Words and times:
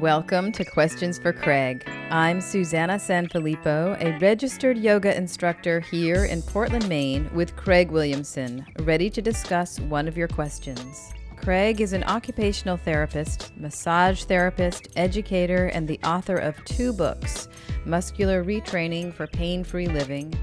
Welcome 0.00 0.52
to 0.52 0.62
Questions 0.62 1.18
for 1.18 1.32
Craig. 1.32 1.88
I'm 2.10 2.42
Susanna 2.42 2.96
Sanfilippo, 2.96 3.98
a 3.98 4.18
registered 4.18 4.76
yoga 4.76 5.16
instructor 5.16 5.80
here 5.80 6.26
in 6.26 6.42
Portland, 6.42 6.86
Maine, 6.86 7.30
with 7.32 7.56
Craig 7.56 7.90
Williamson, 7.90 8.66
ready 8.80 9.08
to 9.08 9.22
discuss 9.22 9.80
one 9.80 10.06
of 10.06 10.14
your 10.14 10.28
questions. 10.28 11.14
Craig 11.36 11.80
is 11.80 11.94
an 11.94 12.04
occupational 12.04 12.76
therapist, 12.76 13.56
massage 13.56 14.24
therapist, 14.24 14.88
educator, 14.96 15.68
and 15.68 15.88
the 15.88 15.98
author 16.04 16.36
of 16.36 16.62
two 16.66 16.92
books 16.92 17.48
Muscular 17.86 18.44
Retraining 18.44 19.14
for 19.14 19.26
Pain 19.26 19.64
Free 19.64 19.86
Living 19.86 20.34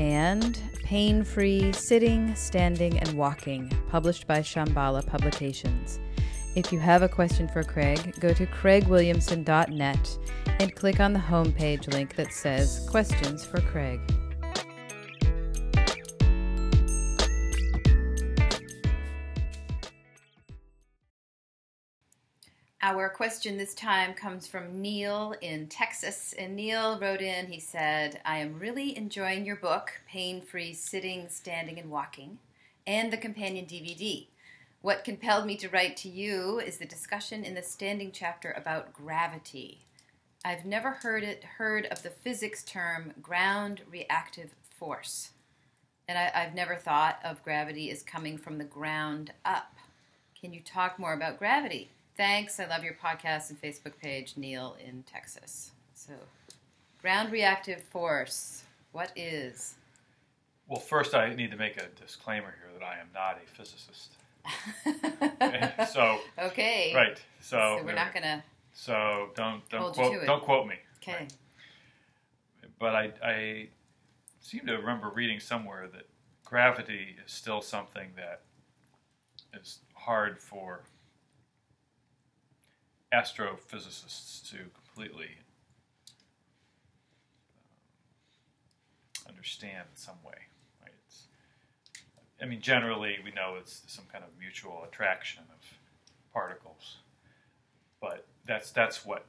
and 0.00 0.60
Pain 0.82 1.22
Free 1.22 1.70
Sitting, 1.70 2.34
Standing, 2.34 2.98
and 2.98 3.12
Walking, 3.12 3.70
published 3.88 4.26
by 4.26 4.40
Shambhala 4.40 5.06
Publications. 5.06 6.00
If 6.56 6.72
you 6.72 6.78
have 6.78 7.02
a 7.02 7.08
question 7.08 7.48
for 7.48 7.62
Craig, 7.62 8.18
go 8.18 8.32
to 8.32 8.46
craigwilliamson.net 8.46 10.18
and 10.58 10.74
click 10.74 11.00
on 11.00 11.12
the 11.12 11.18
homepage 11.18 11.92
link 11.92 12.16
that 12.16 12.32
says 12.32 12.88
Questions 12.90 13.44
for 13.44 13.60
Craig. 13.60 14.00
Our 22.80 23.10
question 23.10 23.58
this 23.58 23.74
time 23.74 24.14
comes 24.14 24.46
from 24.46 24.80
Neil 24.80 25.34
in 25.42 25.66
Texas. 25.66 26.34
And 26.38 26.56
Neil 26.56 26.98
wrote 26.98 27.20
in, 27.20 27.48
he 27.48 27.60
said, 27.60 28.22
I 28.24 28.38
am 28.38 28.58
really 28.58 28.96
enjoying 28.96 29.44
your 29.44 29.56
book, 29.56 29.92
Pain 30.08 30.40
Free 30.40 30.72
Sitting, 30.72 31.28
Standing, 31.28 31.78
and 31.78 31.90
Walking, 31.90 32.38
and 32.86 33.12
the 33.12 33.18
companion 33.18 33.66
DVD. 33.66 34.28
What 34.86 35.02
compelled 35.02 35.46
me 35.46 35.56
to 35.56 35.68
write 35.68 35.96
to 35.96 36.08
you 36.08 36.60
is 36.60 36.78
the 36.78 36.86
discussion 36.86 37.42
in 37.42 37.56
the 37.56 37.62
standing 37.64 38.12
chapter 38.12 38.52
about 38.52 38.92
gravity. 38.92 39.84
I've 40.44 40.64
never 40.64 40.92
heard 40.92 41.24
it 41.24 41.42
heard 41.42 41.86
of 41.86 42.04
the 42.04 42.10
physics 42.10 42.62
term 42.62 43.12
ground 43.20 43.82
reactive 43.90 44.54
force. 44.78 45.30
And 46.06 46.16
I, 46.16 46.28
have 46.38 46.54
never 46.54 46.76
thought 46.76 47.18
of 47.24 47.42
gravity 47.42 47.90
as 47.90 48.04
coming 48.04 48.38
from 48.38 48.58
the 48.58 48.64
ground 48.64 49.32
up. 49.44 49.74
Can 50.40 50.52
you 50.52 50.60
talk 50.60 51.00
more 51.00 51.14
about 51.14 51.40
gravity? 51.40 51.90
Thanks. 52.16 52.60
I 52.60 52.66
love 52.66 52.84
your 52.84 52.94
podcast 52.94 53.50
and 53.50 53.60
Facebook 53.60 53.98
page, 54.00 54.34
Neil 54.36 54.76
in 54.78 55.02
Texas. 55.02 55.72
So, 55.94 56.12
ground 57.02 57.32
reactive 57.32 57.82
force. 57.82 58.62
What 58.92 59.10
is? 59.16 59.74
Well, 60.68 60.78
first, 60.78 61.12
I 61.12 61.34
need 61.34 61.50
to 61.50 61.56
make 61.56 61.76
a 61.76 61.88
disclaimer 62.00 62.54
here 62.62 62.78
that 62.78 62.86
I 62.86 63.00
am 63.00 63.08
not 63.12 63.40
a 63.44 63.50
physicist. 63.50 64.12
so 65.92 66.18
okay, 66.38 66.92
right. 66.94 67.20
So, 67.40 67.78
so 67.78 67.84
we're 67.84 67.94
not 67.94 68.12
gonna. 68.14 68.44
So 68.72 69.30
don't 69.34 69.68
don't 69.68 69.94
quote 69.94 70.26
don't 70.26 70.42
quote 70.42 70.66
me. 70.66 70.76
Okay. 71.02 71.12
Right. 71.20 71.34
But 72.78 72.94
I 72.94 73.12
I 73.22 73.68
seem 74.40 74.66
to 74.66 74.76
remember 74.76 75.10
reading 75.10 75.40
somewhere 75.40 75.88
that 75.92 76.08
gravity 76.44 77.16
is 77.24 77.32
still 77.32 77.60
something 77.60 78.10
that 78.16 78.42
is 79.58 79.80
hard 79.94 80.38
for 80.38 80.84
astrophysicists 83.12 84.48
to 84.50 84.58
completely 84.74 85.30
um, 89.26 89.28
understand 89.28 89.86
in 89.90 89.96
some 89.96 90.22
way. 90.24 90.34
I 92.40 92.44
mean, 92.44 92.60
generally 92.60 93.16
we 93.24 93.30
know 93.30 93.56
it's 93.58 93.82
some 93.86 94.04
kind 94.12 94.24
of 94.24 94.30
mutual 94.38 94.84
attraction 94.84 95.42
of 95.50 95.64
particles, 96.32 96.98
but 98.00 98.26
that's 98.46 98.70
that's 98.70 99.06
what 99.06 99.26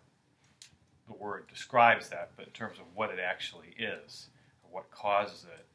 the 1.07 1.13
word 1.13 1.47
describes 1.47 2.09
that. 2.09 2.31
But 2.35 2.47
in 2.47 2.51
terms 2.51 2.79
of 2.79 2.85
what 2.93 3.09
it 3.09 3.19
actually 3.19 3.75
is, 3.79 4.27
or 4.63 4.69
what 4.71 4.91
causes 4.91 5.45
it, 5.45 5.65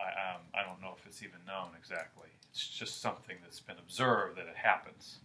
I, 0.00 0.34
um, 0.34 0.40
I 0.54 0.64
don't 0.68 0.80
know 0.80 0.94
if 0.96 1.04
it's 1.06 1.22
even 1.22 1.38
known 1.46 1.70
exactly. 1.78 2.28
It's 2.50 2.68
just 2.68 3.00
something 3.00 3.36
that's 3.42 3.60
been 3.60 3.78
observed 3.78 4.38
that 4.38 4.46
it 4.46 4.56
happens 4.56 5.18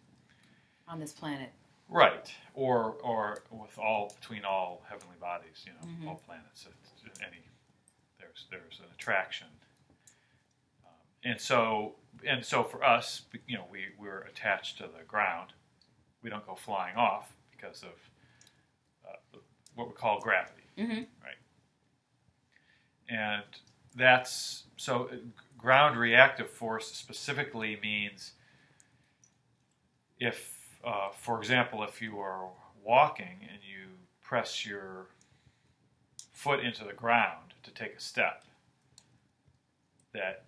on 0.88 1.00
this 1.00 1.12
planet. 1.12 1.52
Right, 1.88 2.32
or 2.54 2.98
or 3.04 3.44
with 3.52 3.78
all 3.78 4.14
between 4.20 4.46
all 4.46 4.84
heavenly 4.90 5.18
bodies, 5.20 5.66
you 5.66 5.74
know, 5.74 5.94
mm-hmm. 5.94 6.08
all 6.08 6.22
planets. 6.26 6.68
Any 7.22 7.44
there's 8.20 8.46
there's 8.52 8.80
an 8.80 8.86
attraction 8.94 9.48
and 11.24 11.40
so 11.40 11.96
and 12.28 12.44
so 12.44 12.64
for 12.64 12.84
us, 12.84 13.24
you 13.48 13.58
know, 13.58 13.66
we 13.72 13.86
we're 13.98 14.22
attached 14.22 14.78
to 14.78 14.84
the 14.84 15.04
ground. 15.08 15.54
We 16.22 16.30
don't 16.30 16.46
go 16.46 16.56
flying 16.56 16.96
off 16.96 17.34
because 17.52 17.84
of 17.84 17.90
uh, 19.08 19.40
what 19.76 19.88
we 19.88 19.94
call 19.94 20.20
gravity, 20.20 20.64
mm-hmm. 20.78 21.04
right? 21.24 21.40
And 23.10 23.44
that's 23.96 24.64
so 24.78 25.10
uh, 25.12 25.16
ground 25.58 25.98
reactive 25.98 26.50
force 26.50 26.92
specifically 26.92 27.80
means 27.82 28.34
if, 30.20 30.78
uh, 30.84 31.10
for 31.12 31.40
example, 31.40 31.84
if 31.84 32.02
you 32.02 32.20
are 32.20 32.50
walking 32.84 33.40
and 33.42 33.60
you 33.64 33.88
press 34.22 34.66
your 34.66 35.08
foot 36.34 36.60
into 36.60 36.84
the 36.84 36.94
ground 36.94 37.54
to 37.64 37.72
take 37.72 37.96
a 37.96 38.02
step, 38.02 38.44
that 40.14 40.46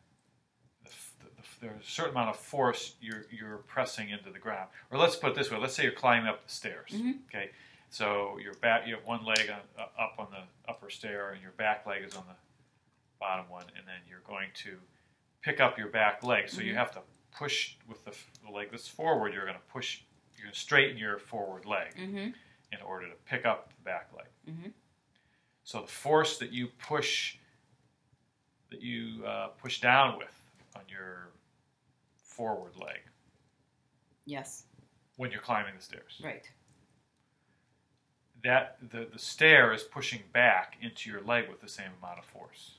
there's 1.62 1.86
a 1.86 1.90
certain 1.90 2.12
amount 2.12 2.30
of 2.30 2.38
force 2.38 2.96
you're 3.00 3.26
you're 3.32 3.58
pressing 3.68 4.10
into 4.10 4.30
the 4.32 4.40
ground. 4.40 4.70
Or 4.92 4.98
let's 4.98 5.16
put 5.16 5.32
it 5.32 5.36
this 5.36 5.52
way: 5.52 5.58
let's 5.58 5.76
say 5.76 5.84
you're 5.84 5.92
climbing 5.92 6.28
up 6.28 6.46
the 6.46 6.52
stairs. 6.52 6.90
Mm-hmm. 6.92 7.12
Okay, 7.30 7.52
so 7.92 8.38
your 8.44 8.54
back, 8.56 8.88
you 8.88 8.96
have 8.96 9.06
one 9.06 9.24
leg 9.24 9.50
on, 9.50 9.60
uh, 9.78 10.02
up 10.02 10.16
on 10.18 10.28
the 10.32 10.72
upper 10.72 10.90
stair, 10.90 11.32
and 11.32 11.42
your 11.42 11.52
back 11.52 11.86
leg 11.86 12.04
is 12.04 12.16
on 12.16 12.24
the 12.28 12.36
bottom 13.20 13.46
one, 13.50 13.66
and 13.78 13.86
then 13.88 13.98
you're 14.10 14.24
going 14.28 14.50
to 14.56 14.78
pick 15.42 15.60
up 15.60 15.78
your 15.78 15.90
back 15.90 16.24
leg. 16.24 16.50
So 16.50 16.58
mm-hmm. 16.58 16.70
you 16.70 16.76
have 16.76 16.92
to 16.92 17.00
push 17.38 17.76
with 17.88 18.04
the, 18.06 18.12
the, 18.46 18.52
leg 18.52 18.70
that's 18.72 18.88
forward. 18.88 19.34
You're 19.34 19.46
going 19.46 19.56
to 19.56 19.72
push. 19.72 20.02
You're 20.36 20.46
going 20.46 20.54
to 20.54 20.60
straighten 20.60 20.98
your 20.98 21.20
forward 21.20 21.66
leg 21.66 21.96
mm-hmm. 21.96 22.18
in 22.18 22.82
order 22.86 23.08
to 23.08 23.16
pick 23.26 23.46
up 23.46 23.70
the 23.70 23.84
back 23.84 24.10
leg. 24.16 24.28
Mm-hmm. 24.50 24.70
So 25.64 25.82
the 25.82 25.88
force 25.88 26.40
that 26.40 26.52
you 26.52 26.68
push 26.80 27.36
that 28.72 28.82
you 28.82 29.24
uh, 29.26 29.48
push 29.62 29.82
down 29.82 30.18
with 30.18 30.34
on 30.76 30.84
your 30.90 31.30
forward 32.32 32.74
leg. 32.78 33.00
Yes. 34.26 34.64
When 35.18 35.32
you're 35.32 35.42
climbing 35.42 35.74
the 35.76 35.84
stairs. 35.84 36.22
Right. 36.24 36.50
That 38.44 38.78
the, 38.90 39.08
the 39.12 39.20
stair 39.20 39.74
is 39.74 39.84
pushing 39.84 40.22
back 40.34 40.78
into 40.82 41.10
your 41.10 41.22
leg 41.22 41.50
with 41.50 41.62
the 41.62 41.68
same 41.68 41.92
amount 42.02 42.20
of 42.20 42.26
force. 42.26 42.76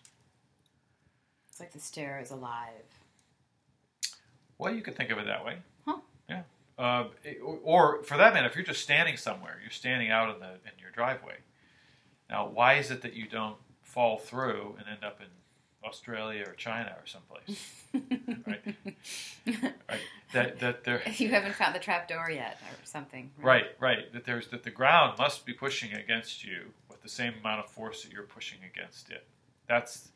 It's 1.48 1.60
like 1.60 1.72
the 1.72 1.78
stair 1.78 2.18
is 2.20 2.30
alive. 2.30 2.88
Well, 4.58 4.74
you 4.74 4.82
could 4.82 4.96
think 4.96 5.10
of 5.10 5.18
it 5.18 5.26
that 5.26 5.44
way. 5.44 5.58
Huh. 5.86 5.98
Yeah. 6.28 6.42
Uh, 6.78 7.04
or 7.62 8.02
for 8.02 8.16
that 8.16 8.32
matter, 8.32 8.46
if 8.46 8.56
you're 8.56 8.64
just 8.64 8.82
standing 8.82 9.16
somewhere, 9.16 9.58
you're 9.60 9.70
standing 9.70 10.10
out 10.10 10.34
in 10.34 10.40
the 10.40 10.52
in 10.52 10.78
your 10.80 10.90
driveway. 10.92 11.36
Now, 12.30 12.48
why 12.48 12.74
is 12.74 12.90
it 12.90 13.02
that 13.02 13.12
you 13.14 13.28
don't 13.28 13.56
fall 13.82 14.18
through 14.18 14.76
and 14.78 14.88
end 14.88 15.04
up 15.04 15.20
in 15.20 15.26
Australia 15.84 16.44
or 16.46 16.54
China 16.54 16.94
or 16.98 17.06
someplace, 17.06 17.82
right? 18.46 18.76
right. 19.88 20.00
That 20.32 20.58
that 20.60 20.84
there. 20.84 21.02
You 21.16 21.28
haven't 21.30 21.54
found 21.54 21.74
the 21.74 21.80
trap 21.80 22.08
door 22.08 22.30
yet, 22.30 22.58
or 22.62 22.76
something. 22.84 23.30
Right? 23.38 23.64
right, 23.80 23.98
right. 23.98 24.12
That 24.12 24.24
there's 24.24 24.48
that 24.48 24.62
the 24.62 24.70
ground 24.70 25.18
must 25.18 25.44
be 25.44 25.52
pushing 25.52 25.92
against 25.92 26.44
you 26.44 26.66
with 26.88 27.02
the 27.02 27.08
same 27.08 27.34
amount 27.40 27.60
of 27.60 27.70
force 27.70 28.02
that 28.02 28.12
you're 28.12 28.22
pushing 28.22 28.58
against 28.64 29.10
it. 29.10 29.26
That's. 29.68 30.08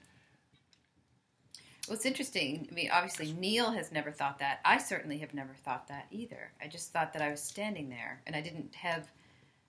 Well, 1.88 1.94
it's 1.94 2.06
interesting. 2.06 2.66
I 2.70 2.74
mean, 2.74 2.90
obviously, 2.92 3.32
Neil 3.32 3.70
has 3.70 3.92
never 3.92 4.10
thought 4.10 4.40
that. 4.40 4.60
I 4.64 4.78
certainly 4.78 5.18
have 5.18 5.34
never 5.34 5.54
thought 5.64 5.86
that 5.88 6.06
either. 6.10 6.50
I 6.60 6.66
just 6.66 6.92
thought 6.92 7.12
that 7.12 7.22
I 7.22 7.30
was 7.30 7.40
standing 7.40 7.88
there, 7.88 8.22
and 8.26 8.34
I 8.34 8.40
didn't 8.40 8.74
have. 8.74 9.08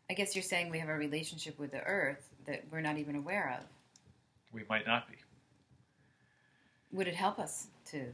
I 0.10 0.14
guess 0.14 0.36
you're 0.36 0.44
saying 0.44 0.70
we 0.70 0.80
have 0.80 0.90
a 0.90 0.96
relationship 0.96 1.60
with 1.60 1.72
the 1.72 1.84
Earth 1.84 2.30
that 2.46 2.64
we're 2.72 2.82
not 2.82 2.98
even 2.98 3.16
aware 3.16 3.56
of. 3.60 3.66
We 4.54 4.64
might 4.70 4.88
not 4.88 5.08
be. 5.10 5.16
Would 6.92 7.08
it 7.08 7.16
help 7.16 7.40
us 7.40 7.68
to? 7.92 8.14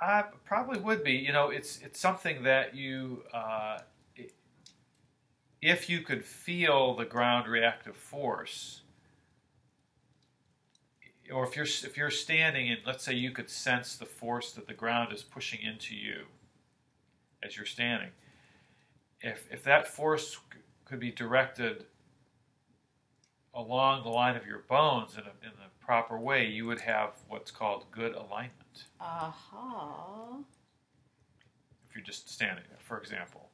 I 0.00 0.24
probably 0.44 0.80
would 0.80 1.04
be. 1.04 1.12
You 1.12 1.32
know, 1.32 1.50
it's 1.50 1.78
it's 1.82 2.00
something 2.00 2.42
that 2.44 2.74
you, 2.74 3.22
uh, 3.34 3.78
if 5.60 5.90
you 5.90 6.00
could 6.00 6.24
feel 6.24 6.94
the 6.96 7.04
ground 7.04 7.46
reactive 7.46 7.96
force, 7.96 8.82
or 11.30 11.44
if 11.44 11.54
you're 11.54 11.66
if 11.66 11.96
you're 11.96 12.10
standing 12.10 12.70
and 12.70 12.80
let's 12.86 13.04
say 13.04 13.14
you 13.14 13.30
could 13.30 13.50
sense 13.50 13.96
the 13.96 14.06
force 14.06 14.52
that 14.52 14.66
the 14.66 14.74
ground 14.74 15.12
is 15.12 15.22
pushing 15.22 15.60
into 15.60 15.94
you 15.94 16.24
as 17.42 17.56
you're 17.56 17.66
standing, 17.66 18.10
if 19.20 19.46
if 19.50 19.62
that 19.64 19.86
force 19.86 20.38
could 20.86 20.98
be 20.98 21.12
directed 21.12 21.84
along 23.54 24.02
the 24.04 24.08
line 24.10 24.36
of 24.36 24.46
your 24.46 24.60
bones 24.68 25.14
in, 25.14 25.20
a, 25.20 25.32
in 25.46 25.52
the 25.56 25.84
proper 25.84 26.18
way, 26.18 26.46
you 26.46 26.66
would 26.66 26.80
have 26.80 27.10
what's 27.28 27.50
called 27.50 27.84
good 27.90 28.14
alignment. 28.14 28.84
Uh 29.00 29.30
huh. 29.30 30.36
If 31.88 31.96
you're 31.96 32.04
just 32.04 32.30
standing 32.30 32.64
there, 32.68 32.78
for 32.80 32.98
example. 32.98 33.48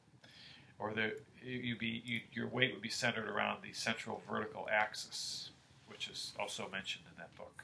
or 0.79 0.93
the 0.93 1.13
you 1.43 1.75
be 1.77 2.01
you, 2.05 2.19
your 2.33 2.47
weight 2.47 2.73
would 2.73 2.81
be 2.81 2.89
centered 2.89 3.27
around 3.29 3.63
the 3.63 3.73
central 3.73 4.21
vertical 4.29 4.67
axis, 4.71 5.51
which 5.87 6.07
is 6.09 6.33
also 6.39 6.67
mentioned 6.71 7.05
in 7.11 7.17
that 7.17 7.33
book. 7.35 7.63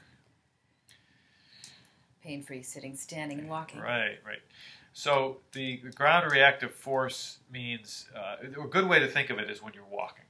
Pain 2.22 2.42
free 2.42 2.62
sitting, 2.62 2.96
standing, 2.96 3.38
and 3.38 3.48
walking. 3.50 3.80
Right, 3.80 4.18
right. 4.26 4.40
So 4.94 5.38
the, 5.52 5.80
the 5.84 5.90
ground 5.90 6.30
reactive 6.32 6.72
force 6.72 7.38
means 7.52 8.06
uh, 8.16 8.36
a 8.62 8.66
good 8.68 8.88
way 8.88 8.98
to 9.00 9.08
think 9.08 9.28
of 9.30 9.38
it 9.38 9.50
is 9.50 9.62
when 9.62 9.74
you're 9.74 9.84
walking. 9.90 10.24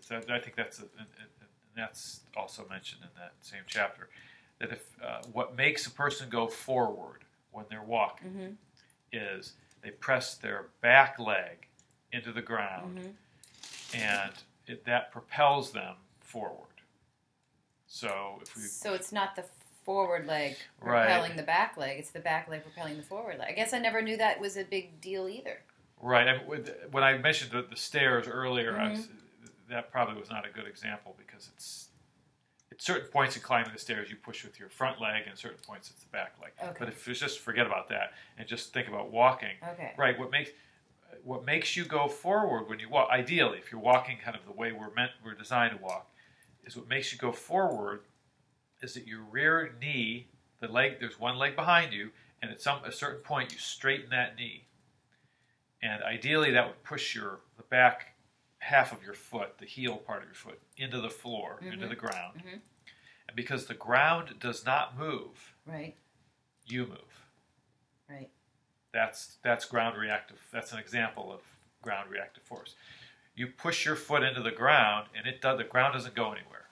It's, 0.00 0.10
I 0.30 0.38
think 0.38 0.56
that's 0.56 0.78
a, 0.78 0.82
and 0.98 1.08
that's 1.76 2.20
also 2.36 2.66
mentioned 2.68 3.02
in 3.02 3.08
that 3.16 3.32
same 3.40 3.62
chapter. 3.66 4.08
That 4.58 4.72
if 4.72 4.96
uh, 5.02 5.20
what 5.32 5.56
makes 5.56 5.86
a 5.86 5.90
person 5.90 6.28
go 6.28 6.46
forward 6.46 7.24
when 7.52 7.64
they're 7.70 7.82
walking 7.82 8.28
Mm-hmm. 8.28 8.52
is 9.12 9.52
they 9.82 9.90
press 9.90 10.34
their 10.34 10.66
back 10.82 11.18
leg 11.18 11.66
into 12.12 12.32
the 12.32 12.42
ground, 12.42 12.98
Mm-hmm. 12.98 14.00
and 14.02 14.32
it, 14.66 14.84
that 14.84 15.12
propels 15.12 15.72
them 15.72 15.94
forward. 16.20 16.66
So 17.86 18.38
if 18.42 18.54
we 18.56 18.62
So 18.62 18.94
it's 18.94 19.12
not 19.12 19.36
the 19.36 19.44
forward 19.84 20.26
leg 20.26 20.56
Right. 20.80 21.06
propelling 21.08 21.36
the 21.36 21.42
back 21.42 21.76
leg; 21.76 21.98
it's 21.98 22.10
the 22.10 22.20
back 22.20 22.48
leg 22.48 22.62
propelling 22.62 22.96
the 22.96 23.02
forward 23.02 23.38
leg. 23.38 23.48
I 23.50 23.52
guess 23.52 23.72
I 23.72 23.78
never 23.78 24.02
knew 24.02 24.16
that 24.18 24.40
was 24.40 24.56
a 24.56 24.64
big 24.64 25.00
deal 25.00 25.28
either. 25.28 25.60
Right. 26.00 26.46
When 26.92 27.02
I 27.02 27.18
mentioned 27.18 27.50
the, 27.52 27.62
the 27.62 27.76
stairs 27.76 28.26
earlier, 28.28 28.76
I 28.78 28.84
Mm-hmm. 28.84 28.92
was, 28.92 29.08
that 29.70 29.90
probably 29.90 30.18
was 30.20 30.30
not 30.30 30.46
a 30.46 30.50
good 30.50 30.66
example 30.66 31.16
because 31.18 31.50
it's 31.54 31.88
at 32.72 32.80
certain 32.80 33.08
points 33.08 33.36
in 33.36 33.42
climbing 33.42 33.72
the 33.72 33.78
stairs 33.78 34.10
you 34.10 34.16
push 34.16 34.44
with 34.44 34.58
your 34.60 34.68
front 34.68 35.00
leg, 35.00 35.24
and 35.28 35.36
certain 35.36 35.58
points 35.66 35.90
it's 35.90 36.02
the 36.02 36.08
back 36.10 36.34
leg. 36.40 36.52
Okay. 36.62 36.76
But 36.78 36.88
if 36.88 37.06
it's 37.08 37.18
just 37.18 37.40
forget 37.40 37.66
about 37.66 37.88
that 37.88 38.12
and 38.38 38.46
just 38.46 38.72
think 38.72 38.88
about 38.88 39.10
walking, 39.10 39.56
Okay. 39.72 39.92
right? 39.96 40.18
What 40.18 40.30
makes 40.30 40.50
what 41.24 41.44
makes 41.44 41.76
you 41.76 41.84
go 41.84 42.06
forward 42.06 42.68
when 42.68 42.78
you 42.78 42.88
walk? 42.88 43.10
Ideally, 43.10 43.58
if 43.58 43.72
you're 43.72 43.80
walking 43.80 44.16
kind 44.24 44.36
of 44.36 44.44
the 44.46 44.52
way 44.52 44.70
we're 44.72 44.94
meant, 44.94 45.10
we're 45.24 45.34
designed 45.34 45.76
to 45.76 45.82
walk, 45.82 46.08
is 46.64 46.76
what 46.76 46.88
makes 46.88 47.12
you 47.12 47.18
go 47.18 47.32
forward 47.32 48.02
is 48.80 48.94
that 48.94 49.06
your 49.06 49.20
rear 49.22 49.74
knee, 49.80 50.28
the 50.60 50.68
leg, 50.68 50.98
there's 51.00 51.18
one 51.18 51.36
leg 51.36 51.54
behind 51.56 51.92
you, 51.92 52.10
and 52.40 52.50
at 52.50 52.62
some 52.62 52.82
a 52.84 52.92
certain 52.92 53.20
point 53.22 53.52
you 53.52 53.58
straighten 53.58 54.08
that 54.10 54.36
knee, 54.36 54.64
and 55.82 56.02
ideally 56.04 56.52
that 56.52 56.66
would 56.66 56.82
push 56.84 57.14
your 57.14 57.40
the 57.56 57.62
back 57.64 58.09
half 58.60 58.92
of 58.92 59.02
your 59.02 59.14
foot, 59.14 59.58
the 59.58 59.66
heel 59.66 59.96
part 59.96 60.22
of 60.22 60.28
your 60.28 60.34
foot, 60.34 60.60
into 60.76 61.00
the 61.00 61.10
floor, 61.10 61.58
into 61.62 61.86
Mhm. 61.86 61.88
the 61.90 61.96
ground, 61.96 62.42
Mhm. 62.44 62.60
and 63.28 63.36
because 63.36 63.66
the 63.66 63.74
ground 63.74 64.38
does 64.38 64.64
not 64.64 64.96
move, 64.96 65.54
Right. 65.66 65.96
you 66.66 66.86
move. 66.86 67.26
Right. 68.08 68.30
That's 68.92 69.36
that's 69.42 69.64
ground 69.64 69.96
reactive. 69.98 70.46
That's 70.50 70.72
an 70.72 70.78
example 70.78 71.32
of 71.32 71.42
ground 71.82 72.10
reactive 72.10 72.42
force. 72.44 72.74
You 73.34 73.46
push 73.48 73.84
your 73.86 73.96
foot 73.96 74.22
into 74.22 74.42
the 74.42 74.50
ground, 74.50 75.08
and 75.14 75.26
it 75.26 75.40
does, 75.40 75.56
the 75.58 75.64
ground 75.64 75.94
doesn't 75.94 76.14
go 76.14 76.32
anywhere. 76.32 76.68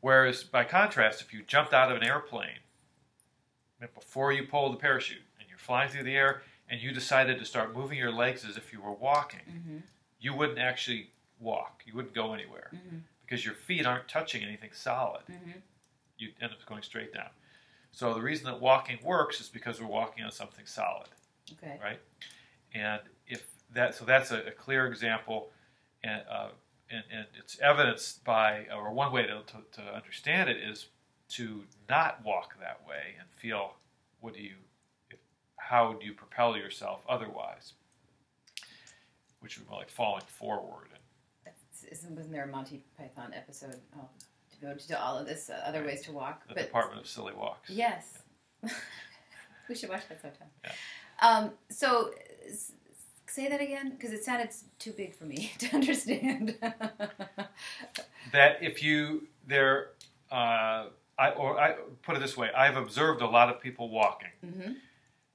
Whereas, 0.00 0.42
by 0.42 0.64
contrast, 0.64 1.20
if 1.20 1.32
you 1.32 1.42
jumped 1.42 1.72
out 1.72 1.90
of 1.92 1.96
an 1.96 2.02
airplane 2.02 2.58
before 3.94 4.32
you 4.32 4.46
pulled 4.46 4.72
the 4.74 4.78
parachute 4.78 5.26
and 5.38 5.48
you're 5.48 5.58
flying 5.58 5.90
through 5.90 6.04
the 6.04 6.16
air, 6.16 6.42
and 6.68 6.80
you 6.80 6.90
decided 6.92 7.38
to 7.38 7.44
start 7.44 7.72
moving 7.72 7.98
your 7.98 8.10
legs 8.10 8.44
as 8.44 8.56
if 8.56 8.72
you 8.72 8.80
were 8.80 8.92
walking, 8.92 9.44
Mm-hmm. 9.46 9.78
You 10.22 10.32
wouldn't 10.34 10.58
actually 10.58 11.10
walk. 11.38 11.82
You 11.86 11.94
wouldn't 11.96 12.14
go 12.14 12.32
anywhere 12.32 12.70
Mm-hmm. 12.74 12.98
because 13.24 13.44
your 13.44 13.54
feet 13.54 13.84
aren't 13.84 14.08
touching 14.08 14.42
anything 14.42 14.70
solid. 14.72 15.22
Mm-hmm. 15.30 15.58
You 16.18 16.28
end 16.40 16.52
up 16.52 16.64
going 16.66 16.82
straight 16.82 17.12
down. 17.12 17.30
So 17.90 18.14
the 18.14 18.22
reason 18.22 18.46
that 18.46 18.60
walking 18.60 18.98
works 19.04 19.40
is 19.40 19.48
because 19.48 19.80
we're 19.80 19.86
walking 19.88 20.24
on 20.24 20.30
something 20.32 20.64
solid. 20.64 21.08
Okay. 21.52 21.78
right? 21.82 21.98
And 22.74 23.00
if 23.26 23.42
that, 23.74 23.94
so 23.94 24.04
that's 24.06 24.30
a, 24.30 24.38
a 24.46 24.50
clear 24.52 24.86
example, 24.86 25.50
and, 26.02 26.22
uh, 26.30 26.48
and 26.90 27.02
and 27.12 27.26
it's 27.38 27.58
evidenced 27.60 28.24
by, 28.24 28.66
or 28.74 28.92
one 28.92 29.12
way 29.12 29.22
to, 29.22 29.40
to, 29.52 29.56
to 29.82 29.94
understand 29.94 30.48
it 30.48 30.56
is 30.58 30.86
to 31.30 31.64
not 31.88 32.24
walk 32.24 32.54
that 32.60 32.80
way 32.88 33.16
and 33.18 33.28
feel 33.36 33.74
what 34.20 34.34
do 34.34 34.40
you, 34.40 34.54
if, 35.10 35.18
how 35.56 35.94
do 35.94 36.06
you 36.06 36.12
propel 36.14 36.56
yourself 36.56 37.00
otherwise, 37.08 37.72
which 39.42 39.58
would 39.58 39.68
be 39.68 39.74
like 39.74 39.90
falling 39.90 40.22
forward. 40.26 40.88
That's- 41.44 41.84
Isn't, 41.90 42.14
wasn't 42.16 42.32
there 42.32 42.44
a 42.44 42.46
Monty 42.46 42.82
Python 42.96 43.32
episode 43.34 43.80
oh, 43.98 44.08
devoted 44.60 44.86
to 44.88 45.00
all 45.02 45.18
of 45.18 45.26
this 45.26 45.50
uh, 45.50 45.60
other 45.66 45.84
ways 45.84 46.02
to 46.02 46.12
walk? 46.12 46.46
the 46.48 46.54
Department 46.54 47.00
of 47.00 47.06
Silly 47.06 47.34
Walks. 47.34 47.68
Yes. 47.68 48.18
we 49.68 49.74
should 49.74 49.88
watch 49.90 50.08
that 50.08 50.20
sometime. 50.22 50.48
Yeah. 50.64 50.70
Um, 51.20 51.50
so, 51.70 52.12
s- 52.46 52.72
say 53.26 53.48
that 53.48 53.60
again 53.60 53.90
because 53.90 54.12
it 54.12 54.24
sounded 54.24 54.48
s- 54.48 54.64
too 54.78 54.92
big 54.92 55.14
for 55.14 55.24
me 55.24 55.52
to 55.58 55.74
understand. 55.74 56.56
that 58.32 58.62
if 58.62 58.82
you 58.82 59.26
there 59.46 59.88
uh, 60.30 60.86
I 61.18 61.30
or 61.36 61.58
I 61.60 61.76
put 62.02 62.16
it 62.16 62.20
this 62.20 62.36
way 62.36 62.50
I've 62.56 62.76
observed 62.76 63.20
a 63.22 63.26
lot 63.26 63.48
of 63.48 63.60
people 63.60 63.88
walking 63.90 64.28
hmm 64.44 64.72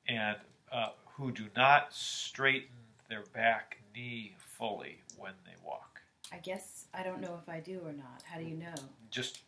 and 0.10 0.38
uh, 0.71 0.89
who 1.18 1.31
do 1.31 1.45
not 1.56 1.94
straighten 1.94 2.69
their 3.10 3.24
back 3.33 3.77
knee 3.97 4.35
fully 4.38 5.01
when 5.17 5.33
they 5.45 5.53
walk. 5.65 6.01
I 6.31 6.38
guess 6.38 6.85
I 6.94 7.03
don't 7.03 7.21
know 7.21 7.39
if 7.41 7.49
I 7.49 7.59
do 7.59 7.81
or 7.83 7.94
not. 7.94 8.23
How 8.23 8.38
do 8.38 8.45
you 8.45 8.55
know? 8.55 8.73
Just 9.09 9.41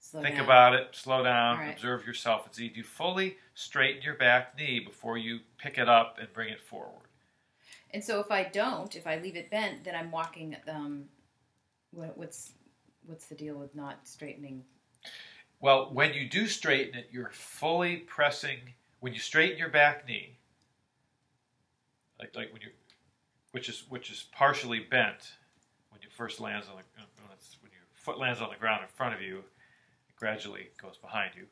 Slow 0.00 0.22
think 0.22 0.36
down. 0.36 0.44
about 0.44 0.74
it, 0.74 0.88
slow 0.92 1.22
down, 1.22 1.58
right. 1.58 1.74
observe 1.74 2.06
yourself. 2.06 2.46
It's 2.46 2.58
easy 2.60 2.74
to 2.74 2.82
fully 2.82 3.36
straighten 3.54 4.02
your 4.02 4.14
back 4.14 4.56
knee 4.56 4.80
before 4.80 5.18
you 5.18 5.40
pick 5.58 5.78
it 5.78 5.88
up 5.88 6.16
and 6.18 6.32
bring 6.32 6.48
it 6.48 6.60
forward. 6.60 7.08
And 7.92 8.02
so 8.02 8.20
if 8.20 8.30
I 8.30 8.44
don't, 8.44 8.94
if 8.96 9.06
I 9.06 9.18
leave 9.18 9.36
it 9.36 9.50
bent, 9.50 9.84
then 9.84 9.94
I'm 9.94 10.10
walking. 10.10 10.56
Um, 10.68 11.04
what, 11.90 12.16
what's 12.18 12.52
what's 13.06 13.26
the 13.26 13.34
deal 13.34 13.56
with 13.56 13.74
not 13.74 14.06
straightening? 14.06 14.64
Well, 15.60 15.90
when 15.92 16.14
you 16.14 16.28
do 16.28 16.46
straighten 16.46 16.98
it, 16.98 17.08
you're 17.10 17.30
fully 17.32 17.96
pressing. 17.96 18.58
When 19.00 19.14
you 19.14 19.20
straighten 19.20 19.58
your 19.58 19.70
back 19.70 20.06
knee, 20.06 20.36
like 22.18 22.34
like 22.34 22.52
when 22.52 22.62
you, 22.62 22.68
which 23.52 23.68
is 23.68 23.84
which 23.88 24.10
is 24.10 24.24
partially 24.32 24.80
bent, 24.80 25.32
when 25.90 26.00
you 26.02 26.08
first 26.10 26.40
lands 26.40 26.66
on 26.68 26.76
the 26.76 26.82
when, 27.22 27.32
it's, 27.32 27.56
when 27.62 27.70
your 27.72 27.82
foot 27.94 28.18
lands 28.18 28.40
on 28.40 28.50
the 28.50 28.56
ground 28.56 28.82
in 28.82 28.88
front 28.88 29.14
of 29.14 29.20
you, 29.22 29.38
it 29.38 30.16
gradually 30.16 30.68
goes 30.80 30.96
behind 30.98 31.32
you. 31.36 31.44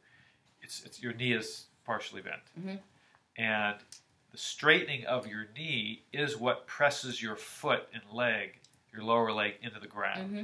It's 0.63 0.83
it's 0.85 1.03
your 1.03 1.13
knee 1.13 1.33
is 1.33 1.67
partially 1.85 2.23
bent, 2.23 2.43
Mhm. 2.59 2.79
and 3.37 3.77
the 4.33 4.39
straightening 4.39 5.05
of 5.07 5.27
your 5.27 5.47
knee 5.57 6.03
is 6.13 6.37
what 6.37 6.67
presses 6.67 7.23
your 7.23 7.37
foot 7.37 7.89
and 7.95 8.03
leg, 8.13 8.59
your 8.93 9.03
lower 9.05 9.33
leg, 9.33 9.55
into 9.63 9.79
the 9.81 9.87
ground. 9.87 10.31
hmm 10.31 10.43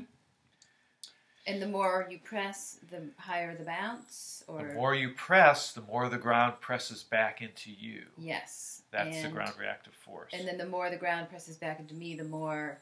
And 1.47 1.61
the 1.61 1.67
more 1.67 2.07
you 2.09 2.19
press, 2.23 2.79
the 2.91 3.03
higher 3.17 3.57
the 3.57 3.65
bounce. 3.65 4.45
Or 4.47 4.69
The 4.69 4.75
more 4.75 4.95
you 4.95 5.11
press, 5.11 5.73
the 5.73 5.81
more 5.83 6.09
the 6.09 6.19
ground 6.19 6.55
presses 6.61 7.03
back 7.03 7.43
into 7.43 7.71
you. 7.73 8.05
yes, 8.17 8.83
That's 8.93 9.23
the 9.23 9.29
ground 9.29 9.53
reactive 9.59 9.95
force. 9.95 10.33
And 10.33 10.47
then 10.47 10.57
the 10.59 10.67
more 10.67 10.89
the 10.91 10.97
ground 10.97 11.29
presses 11.31 11.57
back 11.57 11.81
into 11.81 11.95
me, 11.95 12.15
the 12.15 12.25
more 12.25 12.79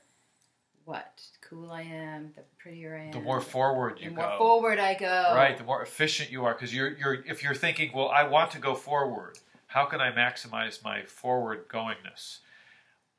what 0.85 1.23
cool 1.41 1.71
I 1.71 1.83
am, 1.83 2.33
the 2.37 2.43
prettier 2.59 2.97
I 2.97 3.05
am. 3.07 3.13
the 3.13 3.21
more 3.21 3.41
forward 3.41 3.99
you 4.01 4.11
go. 4.11 4.17
the 4.17 4.23
more 4.23 4.39
forward 4.39 4.79
I 4.79 4.95
go. 4.95 5.33
right? 5.35 5.57
The 5.57 5.65
more 5.65 5.83
efficient 5.83 6.31
you 6.31 6.45
are, 6.45 6.53
because 6.55 6.75
you're 6.75 6.91
you're 6.97 7.15
if 7.27 7.43
you're 7.43 7.55
thinking, 7.55 7.93
well, 7.95 8.09
I 8.09 8.25
want 8.25 8.51
to 8.53 8.59
go 8.59 8.75
forward. 8.75 9.39
How 9.69 9.85
can 9.85 10.01
I 10.01 10.11
maximize 10.11 10.83
my 10.83 11.05
forward 11.05 11.69
goingness? 11.69 12.39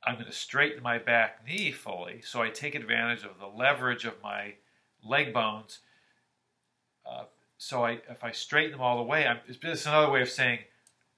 I'm 0.04 0.16
going 0.16 0.26
to 0.26 0.34
straighten 0.34 0.84
my 0.84 0.98
back 0.98 1.46
knee 1.48 1.72
fully, 1.72 2.22
so 2.22 2.42
I 2.42 2.50
take 2.50 2.76
advantage 2.76 3.24
of 3.24 3.40
the 3.40 3.48
leverage 3.48 4.04
of 4.04 4.16
my 4.22 4.56
leg 5.04 5.34
bones. 5.34 5.80
Uh, 7.06 7.24
so 7.58 7.84
I, 7.84 8.00
if 8.10 8.24
I 8.24 8.32
straighten 8.32 8.72
them 8.72 8.82
all 8.82 8.98
the 8.98 9.04
way, 9.04 9.26
I'm, 9.28 9.40
it's 9.48 9.86
another 9.86 10.12
way 10.12 10.22
of 10.22 10.30
saying 10.30 10.60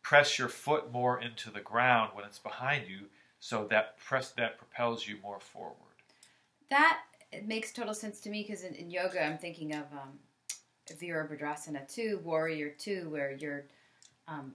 press 0.01 0.37
your 0.37 0.49
foot 0.49 0.91
more 0.91 1.21
into 1.21 1.49
the 1.49 1.61
ground 1.61 2.11
when 2.13 2.25
it's 2.25 2.39
behind 2.39 2.87
you, 2.87 3.07
so 3.39 3.65
that 3.69 3.97
press 3.97 4.31
that 4.31 4.57
propels 4.57 5.07
you 5.07 5.17
more 5.23 5.39
forward. 5.39 5.75
That 6.69 6.99
makes 7.45 7.71
total 7.71 7.93
sense 7.93 8.19
to 8.21 8.29
me 8.29 8.43
because 8.43 8.63
in, 8.63 8.73
in 8.75 8.91
yoga, 8.91 9.23
I'm 9.23 9.37
thinking 9.37 9.73
of 9.73 9.85
um, 9.93 10.19
Virabhadrasana 10.91 11.91
2, 11.93 12.21
Warrior 12.23 12.69
2, 12.77 13.09
where 13.09 13.31
your 13.31 13.65
um, 14.27 14.53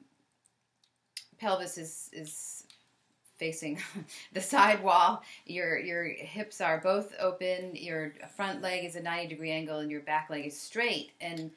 pelvis 1.38 1.78
is, 1.78 2.10
is 2.12 2.64
facing 3.38 3.78
the 4.32 4.40
side 4.40 4.82
wall. 4.82 5.22
Your, 5.46 5.78
your 5.78 6.04
hips 6.04 6.60
are 6.60 6.78
both 6.78 7.14
open. 7.20 7.74
Your 7.74 8.12
front 8.36 8.62
leg 8.62 8.84
is 8.84 8.96
a 8.96 9.02
90 9.02 9.28
degree 9.28 9.50
angle, 9.50 9.78
and 9.78 9.90
your 9.90 10.00
back 10.00 10.30
leg 10.30 10.46
is 10.46 10.58
straight. 10.58 11.12
And 11.20 11.50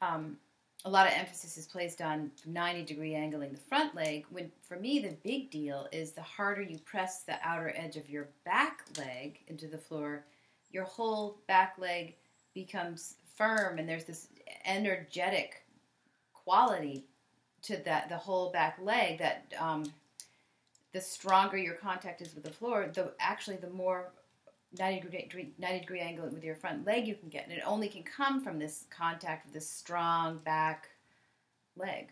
um, 0.00 0.36
a 0.84 0.90
lot 0.90 1.06
of 1.06 1.14
emphasis 1.14 1.56
is 1.56 1.66
placed 1.66 2.00
on 2.00 2.30
90 2.46 2.84
degree 2.84 3.14
angling 3.14 3.52
the 3.52 3.58
front 3.58 3.94
leg. 3.94 4.24
When 4.30 4.50
for 4.62 4.78
me, 4.78 5.00
the 5.00 5.16
big 5.24 5.50
deal 5.50 5.88
is 5.90 6.12
the 6.12 6.22
harder 6.22 6.62
you 6.62 6.78
press 6.78 7.22
the 7.22 7.38
outer 7.42 7.72
edge 7.76 7.96
of 7.96 8.08
your 8.08 8.28
back 8.44 8.84
leg 8.96 9.40
into 9.48 9.66
the 9.66 9.78
floor, 9.78 10.24
your 10.70 10.84
whole 10.84 11.38
back 11.48 11.76
leg 11.78 12.14
becomes 12.54 13.16
firm, 13.34 13.78
and 13.78 13.88
there's 13.88 14.04
this 14.04 14.28
energetic 14.64 15.64
quality 16.32 17.04
to 17.62 17.76
that 17.78 18.08
the 18.08 18.16
whole 18.16 18.50
back 18.52 18.78
leg 18.80 19.18
that 19.18 19.52
um, 19.58 19.84
the 20.96 21.02
stronger 21.02 21.58
your 21.58 21.74
contact 21.74 22.22
is 22.22 22.34
with 22.34 22.42
the 22.42 22.50
floor, 22.50 22.90
the 22.94 23.12
actually 23.20 23.56
the 23.56 23.68
more 23.68 24.12
90 24.78 25.10
degree, 25.10 25.52
90 25.58 25.80
degree 25.80 26.00
angle 26.00 26.26
with 26.26 26.42
your 26.42 26.54
front 26.54 26.86
leg 26.86 27.06
you 27.06 27.14
can 27.14 27.28
get. 27.28 27.44
And 27.44 27.52
it 27.52 27.62
only 27.66 27.86
can 27.86 28.02
come 28.02 28.42
from 28.42 28.58
this 28.58 28.86
contact 28.88 29.44
with 29.44 29.52
this 29.52 29.68
strong 29.68 30.38
back 30.38 30.88
leg. 31.76 32.08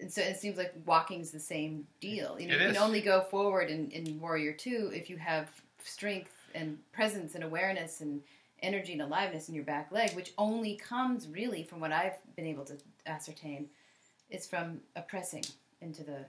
And 0.00 0.12
so 0.12 0.22
it 0.22 0.40
seems 0.40 0.58
like 0.58 0.74
walking 0.84 1.20
is 1.20 1.30
the 1.30 1.38
same 1.38 1.86
deal. 2.00 2.36
You 2.40 2.48
know, 2.48 2.54
you 2.54 2.66
can 2.66 2.76
only 2.78 3.00
go 3.00 3.20
forward 3.20 3.70
in, 3.70 3.92
in 3.92 4.18
Warrior 4.18 4.52
2 4.52 4.90
if 4.92 5.08
you 5.08 5.16
have 5.18 5.48
strength 5.84 6.34
and 6.56 6.78
presence 6.90 7.36
and 7.36 7.44
awareness 7.44 8.00
and 8.00 8.22
energy 8.60 8.94
and 8.94 9.02
aliveness 9.02 9.48
in 9.48 9.54
your 9.54 9.62
back 9.62 9.92
leg, 9.92 10.16
which 10.16 10.32
only 10.36 10.74
comes 10.74 11.28
really 11.28 11.62
from 11.62 11.78
what 11.78 11.92
I've 11.92 12.18
been 12.34 12.46
able 12.46 12.64
to 12.64 12.76
ascertain, 13.06 13.68
is 14.30 14.48
from 14.48 14.80
a 14.96 15.02
pressing 15.02 15.44
into 15.80 16.02
the 16.02 16.24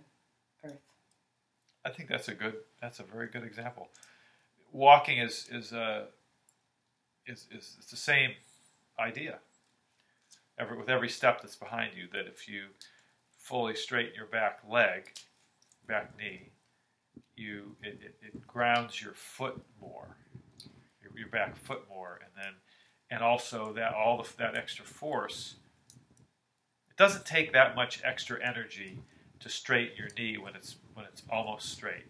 earth. 0.64 0.91
I 1.84 1.90
think 1.90 2.10
that's 2.10 2.28
a 2.28 2.34
good. 2.34 2.56
That's 2.82 3.00
a 3.00 3.04
very 3.04 3.28
good 3.28 3.44
example. 3.44 3.90
Walking 4.72 5.18
is 5.18 5.48
is 5.52 5.74
uh, 5.74 6.06
is 7.26 7.48
is 7.52 7.76
it's 7.80 7.92
the 7.92 7.98
same 7.98 8.32
idea. 9.00 9.40
Every, 10.60 10.78
with 10.78 10.90
every 10.90 11.10
step 11.10 11.42
that's 11.42 11.56
behind 11.56 11.94
you, 11.96 12.08
that 12.14 12.28
if 12.28 12.48
you 12.48 12.66
fully 13.36 13.76
straighten 13.76 14.14
your 14.16 14.28
back 14.28 14.60
leg, 14.70 15.12
back 15.88 16.16
knee, 16.18 16.50
you 17.36 17.76
it, 17.82 18.00
it, 18.02 18.16
it 18.22 18.48
grounds 18.48 19.02
your 19.02 19.14
foot 19.14 19.60
more, 19.80 20.18
your, 21.02 21.12
your 21.18 21.30
back 21.30 21.56
foot 21.56 21.84
more, 21.90 22.20
and 22.24 22.32
then 22.36 22.54
and 23.10 23.24
also 23.24 23.74
that 23.74 23.94
all 23.94 24.22
the, 24.22 24.30
that 24.38 24.56
extra 24.56 24.86
force. 24.86 25.56
It 26.90 26.98
doesn't 26.98 27.26
take 27.26 27.54
that 27.54 27.76
much 27.76 28.02
extra 28.04 28.38
energy 28.46 29.00
to 29.40 29.50
straighten 29.50 29.98
your 29.98 30.10
knee 30.18 30.38
when 30.38 30.56
it's 30.56 30.76
when 30.94 31.06
it's 31.06 31.24
almost 31.30 31.70
straight. 31.70 32.06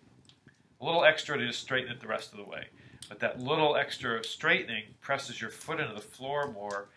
A 0.79 0.85
little 0.85 1.03
extra 1.03 1.37
to 1.37 1.45
just 1.45 1.61
straighten 1.61 1.91
it 1.91 1.99
the 1.99 2.07
rest 2.07 2.31
of 2.31 2.37
the 2.37 2.43
way. 2.43 2.67
But 3.07 3.19
that 3.19 3.41
little 3.41 3.75
extra 3.75 4.23
straightening 4.23 4.83
presses 5.01 5.41
your 5.41 5.49
foot 5.49 5.79
into 5.79 5.93
the 5.93 6.01
floor 6.01 6.51
more 6.51 6.87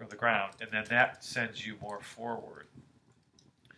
or 0.00 0.06
the 0.06 0.16
ground, 0.16 0.52
and 0.60 0.70
then 0.70 0.84
that 0.90 1.24
sends 1.24 1.66
you 1.66 1.76
more 1.80 2.00
forward. 2.00 2.66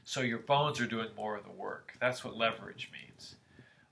So 0.04 0.20
your 0.20 0.38
bones 0.38 0.80
are 0.80 0.86
doing 0.86 1.08
more 1.16 1.36
of 1.36 1.44
the 1.44 1.52
work. 1.52 1.92
That's 2.00 2.24
what 2.24 2.36
leverage 2.36 2.90
means. 2.92 3.36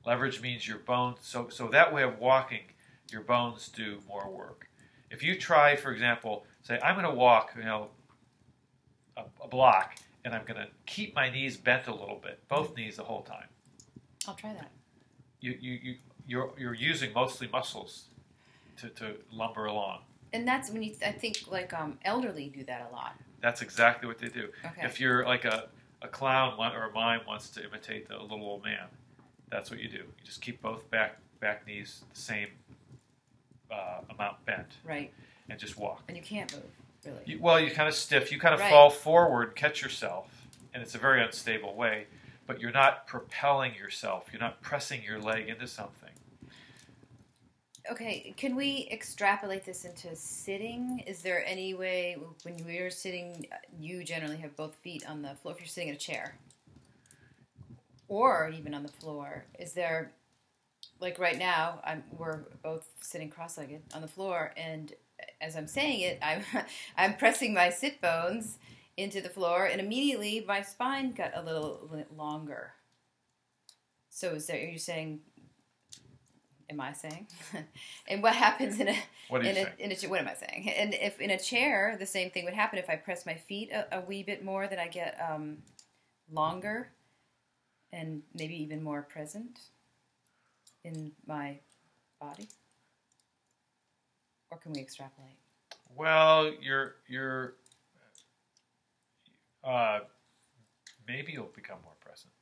Leverage 0.05 0.41
means 0.41 0.67
your 0.67 0.79
bones 0.79 1.19
so 1.21 1.49
so 1.49 1.69
that 1.69 1.93
way 1.93 2.03
of 2.03 2.19
walking, 2.19 2.63
your 3.11 3.21
bones 3.21 3.69
do 3.69 3.99
more 4.09 4.31
work. 4.31 4.69
If 5.11 5.23
you 5.23 5.37
try, 5.37 5.77
for 5.77 5.93
example, 5.93 6.45
say 6.63 6.81
I'm 6.83 6.97
gonna 6.97 7.15
walk, 7.15 7.53
you 7.57 7.65
know, 7.65 7.89
a, 9.17 9.25
a 9.43 9.49
block 9.49 9.97
and 10.26 10.35
I'm 10.35 10.45
going 10.45 10.61
to 10.61 10.66
keep 10.87 11.14
my 11.14 11.30
knees 11.30 11.56
bent 11.56 11.87
a 11.87 11.95
little 11.95 12.21
bit, 12.21 12.40
both 12.49 12.76
knees 12.76 12.97
the 12.97 13.04
whole 13.04 13.23
time. 13.23 13.47
I'll 14.26 14.35
try 14.35 14.52
that. 14.54 14.73
You, 15.40 15.56
you, 15.61 15.78
you, 15.80 15.95
you're, 16.26 16.50
you're 16.59 16.75
using 16.75 17.12
mostly 17.12 17.47
muscles 17.47 18.06
to, 18.78 18.88
to 18.88 19.14
lumber 19.33 19.66
along. 19.66 20.00
And 20.33 20.47
that's 20.47 20.68
when 20.68 20.83
you, 20.83 20.95
I 21.06 21.12
think, 21.12 21.45
like 21.49 21.73
um, 21.73 22.00
elderly 22.04 22.49
do 22.49 22.64
that 22.64 22.88
a 22.90 22.92
lot. 22.92 23.14
That's 23.40 23.62
exactly 23.62 24.09
what 24.09 24.18
they 24.18 24.28
do. 24.28 24.49
Okay. 24.64 24.85
If 24.85 24.99
you're 24.99 25.25
like 25.25 25.45
a, 25.45 25.68
a 26.02 26.09
clown 26.09 26.59
or 26.59 26.88
a 26.88 26.92
mime 26.92 27.21
wants 27.25 27.49
to 27.50 27.64
imitate 27.64 28.09
the 28.09 28.18
little 28.18 28.42
old 28.42 28.64
man, 28.64 28.87
that's 29.49 29.71
what 29.71 29.78
you 29.78 29.88
do. 29.88 29.99
You 29.99 30.25
just 30.25 30.42
keep 30.42 30.61
both 30.61 30.90
back 30.90 31.18
back 31.38 31.64
knees 31.68 32.02
the 32.12 32.21
same 32.21 32.49
uh, 33.71 34.00
amount 34.11 34.45
bent 34.45 34.78
right. 34.85 35.12
and 35.49 35.61
just 35.61 35.78
walk. 35.78 36.02
And 36.09 36.16
you 36.16 36.23
can't 36.23 36.52
move, 36.52 36.64
really. 37.07 37.23
You, 37.25 37.39
well, 37.41 37.61
you 37.61 37.71
kind 37.71 37.89
of 37.89 37.95
stiff. 37.95 38.33
You 38.33 38.39
kind 38.39 38.55
of 38.55 38.61
Right. 38.61 38.71
fall 38.71 38.91
forward, 38.91 39.55
catch 39.55 39.83
yourself, 39.83 40.47
and 40.75 40.83
it's 40.83 40.95
a 40.95 40.99
very 40.99 41.23
unstable 41.23 41.75
way. 41.75 42.07
But 42.47 42.61
you're 42.61 42.73
not 42.73 43.07
propelling 43.07 43.75
yourself. 43.75 44.29
You're 44.33 44.41
not 44.41 44.61
pressing 44.63 45.03
your 45.03 45.19
leg 45.19 45.49
into 45.49 45.67
something. 45.67 46.11
Okay, 47.91 48.35
can 48.37 48.57
we 48.57 48.89
extrapolate 48.91 49.65
this 49.65 49.85
into 49.85 50.15
sitting? 50.17 51.05
Is 51.07 51.23
there 51.23 51.45
any 51.47 51.75
way 51.75 52.17
when 52.43 52.59
you're 52.67 52.91
sitting, 52.91 53.47
you 53.79 54.03
generally 54.03 54.37
have 54.39 54.57
both 54.57 54.75
feet 54.77 55.09
on 55.09 55.23
the 55.23 55.35
floor 55.37 55.55
if 55.55 55.61
you're 55.61 55.69
sitting 55.69 55.91
in 55.91 55.95
a 55.95 55.99
chair, 55.99 56.37
or 58.09 58.51
even 58.53 58.75
on 58.75 58.83
the 58.83 58.89
floor? 58.93 59.45
Is 59.59 59.73
there, 59.73 60.11
like 60.99 61.19
right 61.21 61.39
now, 61.39 61.81
I'm 61.85 62.03
we're 62.17 62.41
both 62.63 62.89
sitting 63.01 63.31
cross-legged 63.31 63.83
on 63.95 64.03
the 64.03 64.09
floor, 64.09 64.53
and 64.57 64.93
as 65.40 65.57
I'm 65.57 65.66
saying 65.66 66.00
it, 66.00 66.19
I'm 66.23 66.43
I'm 66.97 67.16
pressing 67.16 67.55
my 67.55 67.71
sit 67.71 68.00
bones 68.00 68.59
into 68.97 69.21
the 69.21 69.28
floor, 69.28 69.66
and 69.66 69.81
immediately 69.81 70.45
my 70.47 70.62
spine 70.62 71.12
got 71.12 71.33
a 71.35 71.43
little 71.43 71.90
longer. 72.16 72.73
So 74.11 74.35
is 74.35 74.47
there? 74.47 74.57
Are 74.57 74.71
you 74.71 74.78
saying? 74.78 75.21
Am 76.69 76.81
I 76.81 76.93
saying? 76.93 77.28
and 78.09 78.23
what 78.23 78.35
happens 78.35 78.81
in 78.81 78.88
a 78.88 78.97
What 79.28 79.45
in 79.45 79.57
a, 79.57 79.73
in 79.78 79.93
a 79.93 80.09
what 80.09 80.21
am 80.21 80.28
I 80.28 80.35
saying? 80.35 80.71
And 80.71 80.95
if 80.95 81.21
in 81.21 81.31
a 81.31 81.38
chair, 81.38 81.97
the 81.99 82.07
same 82.07 82.31
thing 82.31 82.45
would 82.45 82.55
happen. 82.55 82.78
If 82.78 82.90
I 82.90 82.97
press 82.97 83.25
my 83.25 83.35
feet 83.35 83.71
a, 83.71 83.99
a 83.99 84.00
wee 84.00 84.23
bit 84.23 84.45
more, 84.45 84.66
then 84.66 84.78
I 84.78 84.88
get 84.88 85.16
um, 85.31 85.59
longer 86.33 86.88
and 87.93 88.23
maybe 88.35 88.61
even 88.62 88.83
more 88.83 89.02
present 89.02 89.61
in 90.85 91.12
my 91.26 91.59
body. 92.21 92.49
Or 94.50 94.59
can 94.59 94.73
we 94.73 94.81
extrapolate? 94.81 95.37
Well, 95.97 96.53
you're 96.61 96.97
you're 97.09 97.55
uh, 99.65 100.00
maybe 101.09 101.33
you'll 101.33 101.50
become 101.55 101.79
more 101.83 101.95
present, 102.00 102.33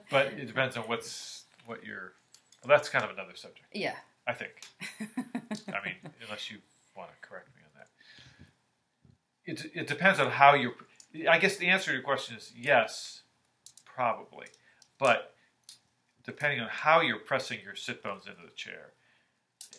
but 0.10 0.26
it 0.28 0.46
depends 0.46 0.76
on 0.76 0.84
what's 0.84 1.44
what 1.66 1.84
you're. 1.84 2.14
Well, 2.64 2.76
that's 2.76 2.88
kind 2.88 3.04
of 3.04 3.10
another 3.10 3.34
subject, 3.34 3.66
yeah. 3.72 3.96
I 4.26 4.32
think. 4.32 4.52
I 5.00 5.84
mean, 5.84 5.96
unless 6.24 6.50
you 6.50 6.58
want 6.96 7.10
to 7.10 7.28
correct 7.28 7.48
me 7.56 7.62
on 7.64 7.70
that. 7.76 7.88
It, 9.44 9.72
it 9.74 9.86
depends 9.86 10.20
on 10.20 10.30
how 10.30 10.54
you're. 10.54 10.74
I 11.28 11.38
guess 11.38 11.56
the 11.56 11.68
answer 11.68 11.90
to 11.90 11.94
your 11.94 12.02
question 12.02 12.36
is 12.36 12.52
yes, 12.56 13.22
probably, 13.84 14.46
but 14.98 15.34
depending 16.24 16.60
on 16.60 16.68
how 16.70 17.00
you're 17.00 17.18
pressing 17.18 17.58
your 17.62 17.74
sit 17.74 18.02
bones 18.02 18.26
into 18.26 18.42
the 18.42 18.54
chair, 18.54 18.92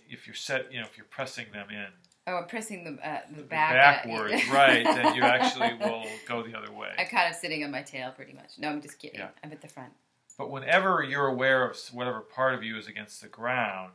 if 0.10 0.28
you're 0.28 0.36
set, 0.36 0.72
you 0.72 0.80
know, 0.80 0.86
if 0.86 0.98
you're 0.98 1.06
pressing 1.06 1.48
them 1.52 1.70
in 1.70 1.88
oh, 2.28 2.36
I'm 2.36 2.48
pressing 2.48 2.84
the, 2.84 3.08
uh, 3.08 3.22
the 3.36 3.44
back 3.44 3.74
backwards, 3.74 4.48
right, 4.50 4.84
then 4.84 5.16
you 5.16 5.22
actually 5.24 5.74
will 5.80 6.06
go 6.28 6.44
the 6.44 6.58
other 6.58 6.72
way. 6.72 6.90
I'm 6.98 7.08
kind 7.08 7.30
of 7.30 7.36
sitting 7.36 7.64
on 7.64 7.72
my 7.72 7.82
tail 7.82 8.12
pretty 8.12 8.34
much. 8.34 8.58
No, 8.58 8.70
I'm 8.70 8.82
just 8.82 9.00
kidding. 9.00 9.20
Yeah. 9.20 9.30
I'm 9.44 9.52
at 9.52 9.62
the 9.62 9.68
front. 9.68 9.94
But 10.38 10.50
whenever 10.50 11.04
you're 11.04 11.28
aware 11.28 11.70
of 11.70 11.78
whatever 11.92 12.22
part 12.22 12.56
of 12.56 12.64
you 12.64 12.78
is 12.78 12.88
against 12.88 13.22
the 13.22 13.28
ground, 13.28 13.94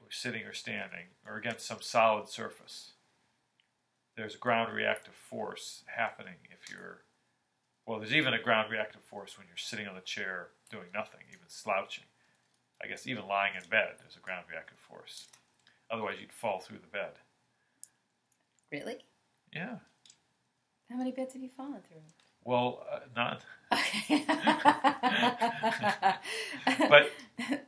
or 0.00 0.10
sitting 0.10 0.42
or 0.44 0.52
standing, 0.52 1.06
or 1.26 1.36
against 1.36 1.66
some 1.66 1.80
solid 1.80 2.28
surface, 2.28 2.92
there's 4.16 4.34
a 4.34 4.38
ground 4.38 4.74
reactive 4.74 5.14
force 5.14 5.82
happening 5.96 6.34
if 6.50 6.70
you're. 6.70 7.02
Well, 7.86 7.98
there's 7.98 8.14
even 8.14 8.32
a 8.32 8.42
ground 8.42 8.72
reactive 8.72 9.02
force 9.02 9.36
when 9.36 9.46
you're 9.46 9.58
sitting 9.58 9.86
on 9.86 9.94
the 9.94 10.00
chair 10.00 10.48
doing 10.70 10.86
nothing, 10.94 11.20
even 11.28 11.48
slouching. 11.48 12.04
I 12.82 12.86
guess 12.86 13.06
even 13.06 13.26
lying 13.26 13.54
in 13.54 13.68
bed, 13.68 13.94
there's 14.00 14.16
a 14.16 14.20
ground 14.20 14.44
reactive 14.50 14.78
force. 14.78 15.28
Otherwise, 15.90 16.16
you'd 16.20 16.32
fall 16.32 16.60
through 16.60 16.78
the 16.78 16.86
bed. 16.86 17.12
Really? 18.72 18.96
Yeah. 19.52 19.76
How 20.90 20.96
many 20.96 21.12
beds 21.12 21.34
have 21.34 21.42
you 21.42 21.50
fallen 21.56 21.80
through? 21.88 22.02
Well, 22.44 22.84
uh, 22.92 23.00
not. 23.16 23.42
Okay. 23.72 24.24
But 26.88 27.10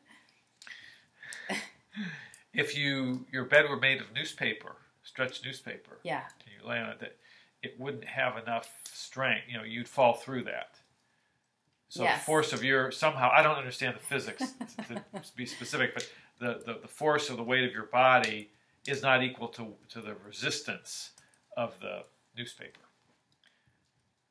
if 2.54 2.76
you 2.76 3.26
your 3.32 3.44
bed 3.44 3.68
were 3.68 3.78
made 3.78 4.00
of 4.00 4.12
newspaper, 4.14 4.76
stretched 5.02 5.44
newspaper, 5.44 5.98
yeah, 6.02 6.22
and 6.44 6.50
you 6.60 6.68
lay 6.68 6.78
on 6.78 6.90
it, 6.90 7.18
it 7.62 7.78
wouldn't 7.78 8.04
have 8.04 8.36
enough 8.36 8.68
strength. 8.92 9.44
You 9.48 9.58
know, 9.58 9.64
you'd 9.64 9.88
fall 9.88 10.14
through 10.14 10.44
that. 10.44 10.78
So 11.88 12.02
Yes. 12.02 12.18
the 12.20 12.24
force 12.26 12.52
of 12.52 12.64
your 12.64 12.90
somehow 12.90 13.30
I 13.32 13.42
don't 13.42 13.56
understand 13.56 13.94
the 13.96 14.00
physics 14.00 14.54
to, 14.88 15.02
be 15.36 15.46
specific, 15.46 15.94
but 15.94 16.08
the, 16.40 16.62
the, 16.66 16.78
the 16.82 16.88
force 16.88 17.30
of 17.30 17.36
the 17.36 17.42
weight 17.44 17.64
of 17.64 17.72
your 17.72 17.86
body 17.86 18.50
is 18.86 19.02
not 19.02 19.22
equal 19.22 19.48
to 19.48 19.74
to 19.90 20.00
the 20.00 20.14
resistance 20.26 21.10
of 21.56 21.78
the 21.80 22.04
newspaper. 22.36 22.80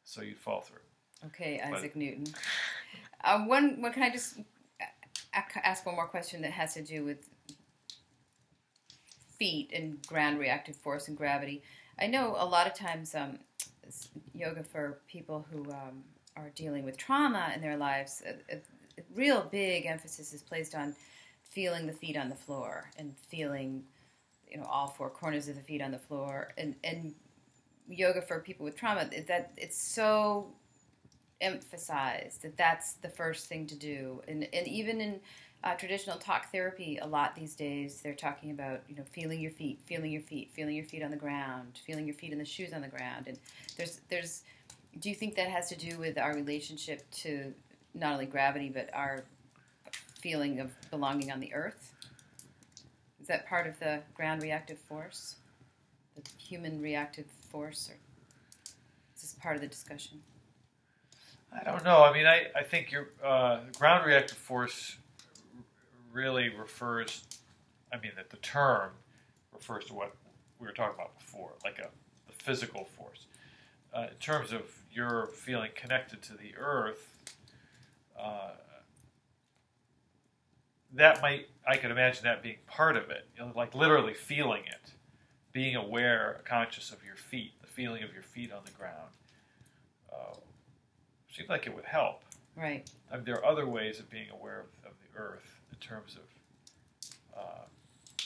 So 0.03 0.21
you'd 0.21 0.37
fall 0.37 0.61
through. 0.61 0.79
Okay, 1.27 1.61
But- 1.69 1.79
Isaac 1.79 1.95
Newton. 1.95 2.25
Um, 3.23 3.47
one, 3.47 3.81
one, 3.81 3.91
can 3.91 4.03
I 4.03 4.11
just 4.11 4.37
a- 5.33 5.67
ask 5.67 5.85
one 5.85 5.95
more 5.95 6.07
question 6.07 6.41
that 6.43 6.51
has 6.51 6.75
to 6.75 6.83
do 6.83 7.03
with 7.03 7.27
feet 9.39 9.71
and 9.73 10.05
ground 10.05 10.39
reactive 10.39 10.75
force 10.75 11.07
and 11.07 11.17
gravity? 11.17 11.63
I 11.99 12.07
know 12.07 12.35
a 12.37 12.45
lot 12.45 12.67
of 12.67 12.73
times 12.73 13.15
um, 13.15 13.39
yoga 14.33 14.63
for 14.63 14.99
people 15.07 15.45
who 15.51 15.63
um, 15.71 16.03
are 16.35 16.51
dealing 16.55 16.83
with 16.83 16.97
trauma 16.97 17.51
in 17.55 17.61
their 17.61 17.77
lives, 17.77 18.21
a, 18.25 18.55
a, 18.55 18.59
real 19.13 19.47
big 19.51 19.85
emphasis 19.85 20.33
is 20.33 20.41
placed 20.41 20.73
on 20.73 20.95
feeling 21.43 21.85
the 21.85 21.93
feet 21.93 22.15
on 22.15 22.29
the 22.29 22.35
floor 22.35 22.89
and 22.97 23.13
feeling, 23.27 23.83
you 24.49 24.57
know, 24.57 24.65
all 24.65 24.87
four 24.87 25.09
corners 25.09 25.47
of 25.47 25.55
the 25.55 25.61
feet 25.61 25.81
on 25.81 25.91
the 25.91 25.99
floor. 25.99 26.53
And, 26.57 26.75
and 26.83 27.13
yoga 27.87 28.21
for 28.21 28.39
people 28.39 28.63
with 28.63 28.75
trauma, 28.75 29.09
that 29.27 29.51
it's 29.57 29.77
so 29.77 30.47
emphasized 31.41 32.41
that 32.41 32.57
that's 32.57 32.93
the 32.93 33.09
first 33.09 33.47
thing 33.47 33.67
to 33.67 33.75
do. 33.75 34.21
And, 34.27 34.47
and 34.53 34.67
even 34.67 35.01
in 35.01 35.19
uh, 35.63 35.75
traditional 35.75 36.17
talk 36.17 36.51
therapy, 36.51 36.99
a 37.01 37.07
lot 37.07 37.35
these 37.35 37.55
days, 37.55 38.01
they're 38.01 38.13
talking 38.13 38.51
about, 38.51 38.81
you 38.87 38.95
know, 38.95 39.03
feeling 39.11 39.39
your 39.39 39.51
feet, 39.51 39.79
feeling 39.85 40.11
your 40.11 40.21
feet, 40.21 40.51
feeling 40.53 40.75
your 40.75 40.85
feet 40.85 41.03
on 41.03 41.11
the 41.11 41.17
ground, 41.17 41.79
feeling 41.85 42.05
your 42.05 42.15
feet 42.15 42.31
in 42.31 42.37
the 42.37 42.45
shoes 42.45 42.71
on 42.73 42.81
the 42.81 42.87
ground. 42.87 43.25
And 43.27 43.37
there's, 43.77 44.01
there's, 44.09 44.43
do 44.99 45.09
you 45.09 45.15
think 45.15 45.35
that 45.35 45.49
has 45.49 45.69
to 45.69 45.75
do 45.75 45.97
with 45.97 46.17
our 46.17 46.33
relationship 46.33 47.09
to 47.11 47.53
not 47.93 48.13
only 48.13 48.25
gravity, 48.25 48.69
but 48.69 48.89
our 48.93 49.23
feeling 50.19 50.59
of 50.59 50.71
belonging 50.89 51.31
on 51.31 51.39
the 51.39 51.53
earth? 51.53 51.93
Is 53.21 53.27
that 53.27 53.47
part 53.47 53.67
of 53.67 53.79
the 53.79 54.01
ground 54.13 54.41
reactive 54.41 54.77
force? 54.77 55.35
The 56.15 56.21
human 56.37 56.81
reactive 56.81 57.25
force? 57.49 57.89
Or 57.89 57.97
is 59.15 59.21
this 59.21 59.35
part 59.41 59.55
of 59.55 59.61
the 59.61 59.67
discussion? 59.67 60.21
I 61.51 61.63
don't 61.63 61.83
know. 61.83 62.03
I 62.03 62.13
mean, 62.13 62.25
I, 62.25 62.47
I 62.55 62.63
think 62.63 62.91
your 62.91 63.09
uh, 63.23 63.59
ground 63.77 64.05
reactive 64.05 64.37
force 64.37 64.97
really 66.11 66.49
refers, 66.49 67.23
I 67.93 67.97
mean, 67.97 68.11
that 68.15 68.29
the 68.29 68.37
term 68.37 68.91
refers 69.53 69.85
to 69.85 69.93
what 69.93 70.15
we 70.59 70.67
were 70.67 70.73
talking 70.73 70.95
about 70.95 71.17
before, 71.19 71.51
like 71.63 71.79
a 71.79 71.89
the 72.27 72.33
physical 72.33 72.85
force. 72.85 73.25
Uh, 73.93 74.07
in 74.11 74.17
terms 74.19 74.51
of 74.51 74.63
your 74.95 75.27
feeling 75.27 75.71
connected 75.75 76.21
to 76.23 76.33
the 76.33 76.55
earth, 76.57 77.13
uh, 78.17 78.51
that 80.93 81.21
might, 81.21 81.49
I 81.67 81.75
could 81.75 81.91
imagine 81.91 82.23
that 82.23 82.41
being 82.41 82.57
part 82.67 82.95
of 82.95 83.09
it, 83.09 83.27
you 83.35 83.43
know, 83.43 83.51
like 83.55 83.75
literally 83.75 84.13
feeling 84.13 84.63
it, 84.65 84.91
being 85.51 85.75
aware, 85.75 86.41
conscious 86.45 86.91
of 86.91 87.03
your 87.05 87.17
feet, 87.17 87.51
the 87.61 87.67
feeling 87.67 88.03
of 88.03 88.13
your 88.13 88.23
feet 88.23 88.53
on 88.53 88.61
the 88.63 88.71
ground. 88.71 89.09
Uh, 90.11 90.35
seems 91.35 91.49
like 91.49 91.67
it 91.67 91.75
would 91.75 91.85
help. 91.85 92.21
Right. 92.55 92.89
I 93.11 93.17
mean, 93.17 93.25
there 93.25 93.35
are 93.35 93.45
other 93.45 93.67
ways 93.67 93.99
of 93.99 94.09
being 94.09 94.29
aware 94.31 94.61
of, 94.61 94.91
of 94.91 94.93
the 95.01 95.19
earth 95.19 95.59
in 95.71 95.77
terms 95.79 96.15
of 96.15 97.37
uh, 97.37 98.23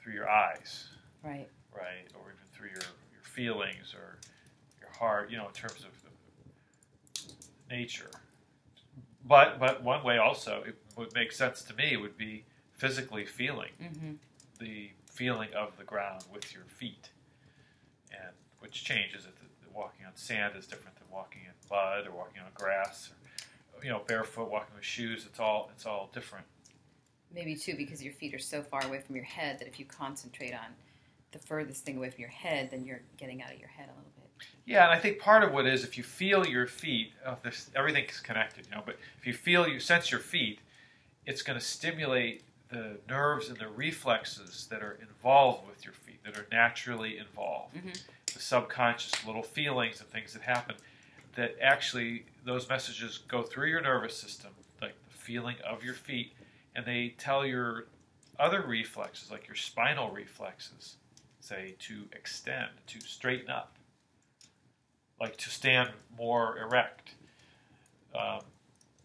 through 0.00 0.14
your 0.14 0.28
eyes, 0.28 0.88
Right. 1.22 1.48
right, 1.72 2.08
or 2.14 2.22
even 2.32 2.48
through 2.52 2.70
your, 2.70 2.82
your 3.12 3.22
feelings 3.22 3.94
or 3.94 4.18
You 5.02 5.36
know, 5.36 5.48
in 5.48 5.52
terms 5.52 5.84
of 5.84 5.90
nature. 7.70 8.10
But 9.24 9.58
but 9.58 9.82
one 9.82 10.04
way 10.04 10.18
also 10.18 10.62
it 10.66 10.76
would 10.96 11.12
make 11.14 11.32
sense 11.32 11.62
to 11.62 11.74
me 11.74 11.96
would 11.96 12.16
be 12.16 12.44
physically 12.72 13.24
feeling 13.24 13.70
Mm-hmm. 13.82 14.12
the 14.60 14.90
feeling 15.10 15.48
of 15.54 15.76
the 15.76 15.84
ground 15.84 16.24
with 16.32 16.52
your 16.54 16.64
feet, 16.64 17.10
and 18.12 18.30
which 18.60 18.84
changes 18.84 19.24
it. 19.24 19.32
Walking 19.74 20.04
on 20.06 20.12
sand 20.14 20.54
is 20.58 20.66
different 20.66 20.96
than 20.96 21.06
walking 21.10 21.42
in 21.46 21.52
mud 21.70 22.06
or 22.06 22.12
walking 22.14 22.42
on 22.42 22.50
grass, 22.54 23.10
or 23.74 23.82
you 23.82 23.90
know, 23.90 24.02
barefoot, 24.06 24.50
walking 24.50 24.74
with 24.76 24.84
shoes. 24.84 25.24
It's 25.26 25.40
all 25.40 25.70
it's 25.74 25.86
all 25.86 26.10
different. 26.12 26.44
Maybe 27.34 27.56
too 27.56 27.74
because 27.76 28.02
your 28.04 28.12
feet 28.12 28.34
are 28.34 28.38
so 28.38 28.62
far 28.62 28.84
away 28.84 29.00
from 29.00 29.16
your 29.16 29.24
head 29.24 29.58
that 29.58 29.66
if 29.66 29.80
you 29.80 29.86
concentrate 29.86 30.52
on 30.52 30.74
the 31.32 31.38
furthest 31.38 31.84
thing 31.86 31.96
away 31.96 32.10
from 32.10 32.20
your 32.20 32.28
head, 32.28 32.70
then 32.70 32.84
you're 32.84 33.00
getting 33.16 33.42
out 33.42 33.50
of 33.52 33.58
your 33.58 33.70
head 33.70 33.86
a 33.88 33.96
little 33.96 34.12
bit. 34.16 34.21
Yeah, 34.64 34.84
and 34.84 34.92
I 34.92 34.98
think 34.98 35.18
part 35.18 35.42
of 35.42 35.52
what 35.52 35.66
is 35.66 35.82
if 35.84 35.98
you 35.98 36.04
feel 36.04 36.46
your 36.46 36.66
feet, 36.66 37.12
uh, 37.26 37.34
this, 37.42 37.70
everything's 37.74 38.20
connected, 38.20 38.66
you 38.66 38.76
know. 38.76 38.82
But 38.84 38.96
if 39.18 39.26
you 39.26 39.32
feel, 39.32 39.66
you 39.66 39.80
sense 39.80 40.10
your 40.10 40.20
feet, 40.20 40.60
it's 41.26 41.42
going 41.42 41.58
to 41.58 41.64
stimulate 41.64 42.42
the 42.70 42.96
nerves 43.08 43.48
and 43.48 43.58
the 43.58 43.68
reflexes 43.68 44.66
that 44.70 44.82
are 44.82 44.98
involved 45.00 45.66
with 45.68 45.84
your 45.84 45.94
feet, 45.94 46.22
that 46.24 46.38
are 46.38 46.46
naturally 46.50 47.18
involved. 47.18 47.74
Mhm. 47.74 48.00
The 48.32 48.40
subconscious 48.40 49.24
little 49.26 49.42
feelings 49.42 50.00
and 50.00 50.08
things 50.10 50.32
that 50.32 50.42
happen, 50.42 50.76
that 51.34 51.56
actually 51.60 52.24
those 52.44 52.68
messages 52.68 53.18
go 53.28 53.42
through 53.42 53.68
your 53.68 53.80
nervous 53.80 54.16
system, 54.16 54.54
like 54.80 54.94
the 55.10 55.18
feeling 55.18 55.56
of 55.62 55.84
your 55.84 55.94
feet, 55.94 56.34
and 56.74 56.86
they 56.86 57.10
tell 57.18 57.44
your 57.44 57.86
other 58.38 58.62
reflexes, 58.62 59.30
like 59.30 59.46
your 59.46 59.56
spinal 59.56 60.10
reflexes, 60.10 60.96
say 61.40 61.74
to 61.80 62.08
extend, 62.12 62.70
to 62.86 63.00
straighten 63.00 63.50
up 63.50 63.76
like 65.22 65.36
to 65.36 65.48
stand 65.48 65.88
more 66.18 66.58
erect. 66.58 67.14
Um, 68.14 68.40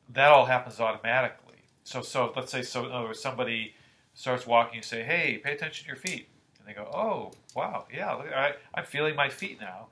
that 0.09 0.31
all 0.31 0.45
happens 0.45 0.79
automatically. 0.79 1.59
So, 1.83 2.01
so 2.01 2.33
let's 2.35 2.51
say, 2.51 2.63
so 2.63 2.85
in 2.85 2.91
other 2.91 3.05
words, 3.05 3.21
somebody 3.21 3.75
starts 4.15 4.45
walking, 4.47 4.75
you 4.75 4.81
say, 4.81 5.03
"Hey, 5.03 5.37
pay 5.37 5.53
attention 5.53 5.83
to 5.85 5.87
your 5.87 5.95
feet," 5.95 6.27
and 6.59 6.67
they 6.67 6.73
go, 6.73 6.89
"Oh, 6.93 7.31
wow, 7.55 7.85
yeah, 7.93 8.11
look, 8.13 8.33
I, 8.33 8.53
I'm 8.73 8.83
feeling 8.83 9.15
my 9.15 9.29
feet 9.29 9.61
now. 9.61 9.87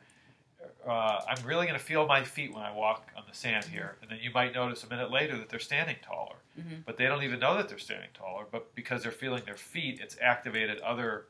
Uh, 0.86 1.20
I'm 1.30 1.46
really 1.46 1.68
going 1.68 1.78
to 1.80 1.86
feel 1.86 2.08
my 2.08 2.24
feet 2.24 2.54
when 2.54 2.64
I 2.64 2.72
walk 2.74 3.08
on 3.16 3.24
the 3.30 3.36
sand 3.38 3.66
here." 3.66 3.96
And 4.02 4.10
then 4.10 4.18
you 4.22 4.32
might 4.34 4.54
notice 4.54 4.84
a 4.84 4.90
minute 4.90 5.12
later 5.12 5.38
that 5.38 5.48
they're 5.50 5.60
standing 5.60 5.98
taller, 6.02 6.38
Mhm. 6.60 6.84
but 6.86 6.98
they 6.98 7.06
don't 7.06 7.24
even 7.24 7.40
know 7.40 7.56
that 7.56 7.70
they're 7.70 7.78
standing 7.78 8.10
taller. 8.16 8.46
But 8.52 8.74
because 8.74 9.04
they're 9.04 9.12
feeling 9.12 9.44
their 9.46 9.56
feet, 9.58 10.00
it's 10.02 10.18
activated 10.20 10.80
other 10.80 11.28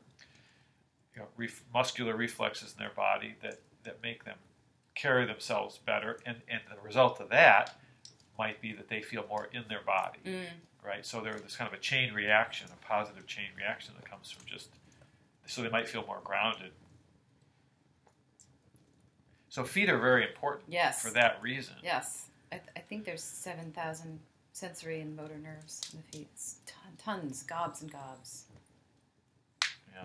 you 1.14 1.20
know, 1.22 1.28
ref- 1.36 1.64
muscular 1.72 2.16
reflexes 2.16 2.72
in 2.72 2.78
their 2.78 2.94
body 2.94 3.34
that, 3.42 3.58
that 3.84 4.02
make 4.02 4.24
them 4.24 4.36
carry 4.96 5.26
themselves 5.26 5.78
better, 5.78 6.18
and, 6.26 6.38
and 6.48 6.60
the 6.74 6.80
result 6.82 7.20
of 7.20 7.28
that 7.28 7.76
might 8.38 8.60
be 8.60 8.72
that 8.72 8.88
they 8.88 9.00
feel 9.02 9.24
more 9.28 9.48
in 9.52 9.62
their 9.68 9.82
body, 9.82 10.18
Mm. 10.26 10.44
right? 10.84 11.06
So 11.06 11.20
there's 11.20 11.56
kind 11.56 11.68
of 11.72 11.78
a 11.78 11.80
chain 11.80 12.12
reaction, 12.12 12.66
a 12.72 12.84
positive 12.86 13.26
chain 13.26 13.50
reaction 13.56 13.94
that 14.00 14.10
comes 14.10 14.30
from 14.30 14.44
just, 14.46 14.70
so 15.46 15.62
they 15.62 15.68
might 15.68 15.88
feel 15.88 16.04
more 16.06 16.20
grounded. 16.24 16.72
So 19.48 19.64
feet 19.64 19.88
are 19.88 19.98
very 19.98 20.26
important 20.26 20.64
Yes. 20.68 21.00
for 21.02 21.10
that 21.10 21.40
reason. 21.40 21.76
Yes. 21.82 22.26
I, 22.52 22.56
th- 22.56 22.68
I 22.76 22.80
think 22.80 23.04
there's 23.04 23.22
7,000 23.22 24.18
sensory 24.52 25.00
and 25.00 25.14
motor 25.16 25.38
nerves 25.38 25.80
in 25.92 26.00
the 26.00 26.18
feet. 26.18 26.28
It's 26.32 26.56
ton, 26.66 26.92
tons, 26.98 27.42
gobs 27.42 27.82
and 27.82 27.90
gobs. 27.92 28.44
Yeah. 29.94 30.04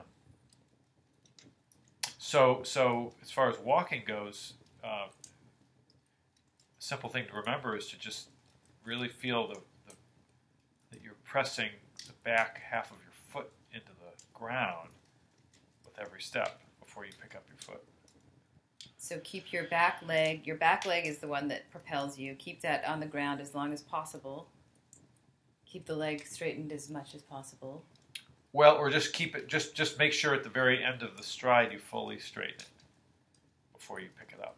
So, 2.18 2.62
so 2.64 3.14
as 3.22 3.30
far 3.32 3.50
as 3.50 3.58
walking 3.60 4.04
goes, 4.06 4.54
uh, 4.84 5.08
a 5.08 5.10
simple 6.80 7.10
thing 7.10 7.26
to 7.28 7.34
remember 7.34 7.76
is 7.76 7.88
to 7.88 8.00
just 8.00 8.30
really 8.86 9.08
feel 9.08 9.48
the, 9.48 9.60
the 9.88 9.96
that 10.92 11.02
you're 11.04 11.16
pressing 11.24 11.70
the 12.08 12.14
back 12.24 12.62
half 12.70 12.92
of 12.92 12.98
your 13.04 13.14
foot 13.30 13.52
into 13.74 13.92
the 14.00 14.24
ground 14.34 14.90
with 15.86 15.98
every 16.00 16.22
step 16.22 16.62
before 16.80 17.06
you 17.06 17.12
pick 17.22 17.36
up 17.36 17.44
your 17.48 17.58
foot. 17.58 17.84
So 18.98 19.20
keep 19.24 19.52
your 19.52 19.64
back 19.66 20.02
leg, 20.08 20.46
your 20.46 20.58
back 20.58 20.86
leg 20.86 21.06
is 21.06 21.18
the 21.18 21.28
one 21.28 21.48
that 21.48 21.70
propels 21.72 22.20
you. 22.20 22.36
Keep 22.36 22.62
that 22.62 22.86
on 22.86 23.00
the 23.00 23.06
ground 23.06 23.42
as 23.42 23.56
long 23.56 23.74
as 23.74 23.82
possible. 23.82 24.48
Keep 25.66 25.86
the 25.86 25.96
leg 25.96 26.26
straightened 26.28 26.72
as 26.72 26.90
much 26.90 27.16
as 27.16 27.22
possible. 27.22 27.84
Well, 28.54 28.76
or 28.76 28.90
just 28.90 29.14
keep 29.14 29.36
it. 29.36 29.48
Just 29.48 29.74
just 29.76 29.98
make 29.98 30.12
sure 30.12 30.34
at 30.34 30.44
the 30.44 30.50
very 30.50 30.84
end 30.84 31.02
of 31.02 31.16
the 31.16 31.24
stride 31.24 31.72
you 31.72 31.80
fully 31.80 32.20
straighten 32.20 32.60
it 32.60 32.68
before 33.74 34.00
you 34.00 34.10
pick 34.20 34.38
it 34.38 34.44
up. 34.44 34.58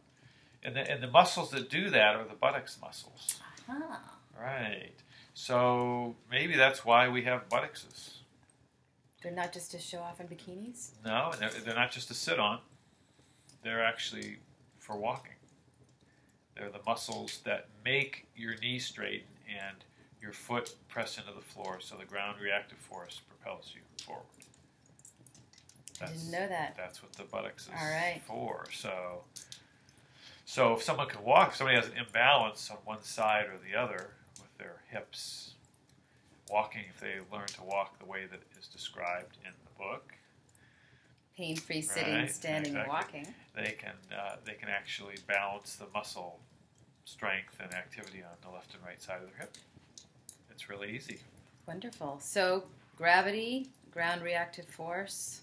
And 0.63 0.75
the, 0.75 0.89
and 0.89 1.03
the 1.03 1.07
muscles 1.07 1.51
that 1.51 1.69
do 1.69 1.89
that 1.89 2.15
are 2.15 2.23
the 2.23 2.35
buttocks 2.35 2.77
muscles. 2.81 3.39
Huh. 3.67 3.97
Right. 4.39 4.93
So 5.33 6.15
maybe 6.29 6.55
that's 6.55 6.85
why 6.85 7.09
we 7.09 7.23
have 7.23 7.49
buttocks. 7.49 8.19
They're 9.21 9.31
not 9.31 9.53
just 9.53 9.71
to 9.71 9.79
show 9.79 9.99
off 9.99 10.19
in 10.19 10.27
bikinis? 10.27 10.89
No, 11.05 11.31
they're, 11.39 11.49
they're 11.49 11.75
not 11.75 11.91
just 11.91 12.09
to 12.09 12.13
sit 12.13 12.39
on. 12.39 12.59
They're 13.63 13.83
actually 13.83 14.37
for 14.79 14.97
walking. 14.97 15.31
They're 16.55 16.69
the 16.69 16.81
muscles 16.85 17.39
that 17.45 17.67
make 17.83 18.27
your 18.35 18.55
knee 18.57 18.79
straighten 18.79 19.27
and 19.47 19.77
your 20.21 20.33
foot 20.33 20.75
press 20.87 21.17
into 21.17 21.31
the 21.33 21.41
floor, 21.41 21.79
so 21.79 21.95
the 21.95 22.05
ground 22.05 22.39
reactive 22.41 22.77
force 22.77 23.21
propels 23.27 23.71
you 23.73 23.81
forward. 24.05 24.23
I 26.01 26.07
didn't 26.07 26.31
know 26.31 26.47
that. 26.47 26.75
That's 26.77 27.01
what 27.01 27.13
the 27.13 27.23
buttocks 27.23 27.63
is 27.63 27.69
All 27.69 27.89
right. 27.89 28.21
for. 28.25 28.65
So, 28.73 29.23
so 30.45 30.73
if 30.73 30.83
someone 30.83 31.07
can 31.07 31.23
walk, 31.23 31.49
if 31.49 31.55
somebody 31.55 31.77
has 31.77 31.87
an 31.87 31.97
imbalance 31.97 32.69
on 32.69 32.77
one 32.85 33.01
side 33.03 33.45
or 33.45 33.57
the 33.69 33.77
other 33.79 34.11
with 34.39 34.55
their 34.57 34.77
hips, 34.89 35.53
walking, 36.49 36.83
if 36.93 36.99
they 36.99 37.15
learn 37.35 37.47
to 37.47 37.63
walk 37.63 37.97
the 37.99 38.05
way 38.05 38.25
that 38.29 38.41
is 38.59 38.67
described 38.67 39.37
in 39.45 39.51
the 39.65 39.83
book, 39.83 40.13
Pain 41.35 41.55
free 41.55 41.81
sitting, 41.81 42.13
Right, 42.13 42.31
standing, 42.31 42.75
and 42.75 42.85
exactly. 42.85 43.19
walking. 43.21 43.33
they 43.55 43.71
can 43.71 43.93
uh, 44.15 44.35
they 44.45 44.53
can 44.53 44.69
actually 44.69 45.15
balance 45.27 45.75
the 45.77 45.87
muscle 45.91 46.39
strength 47.05 47.57
and 47.59 47.73
activity 47.73 48.21
on 48.21 48.29
the 48.47 48.53
left 48.53 48.75
and 48.75 48.83
right 48.85 49.01
side 49.01 49.15
of 49.21 49.23
their 49.29 49.39
hip. 49.39 49.57
It's 50.51 50.69
really 50.69 50.91
easy. 50.95 51.19
Wonderful. 51.67 52.19
So, 52.21 52.65
gravity, 52.95 53.69
ground 53.89 54.21
reactive 54.21 54.65
force. 54.65 55.41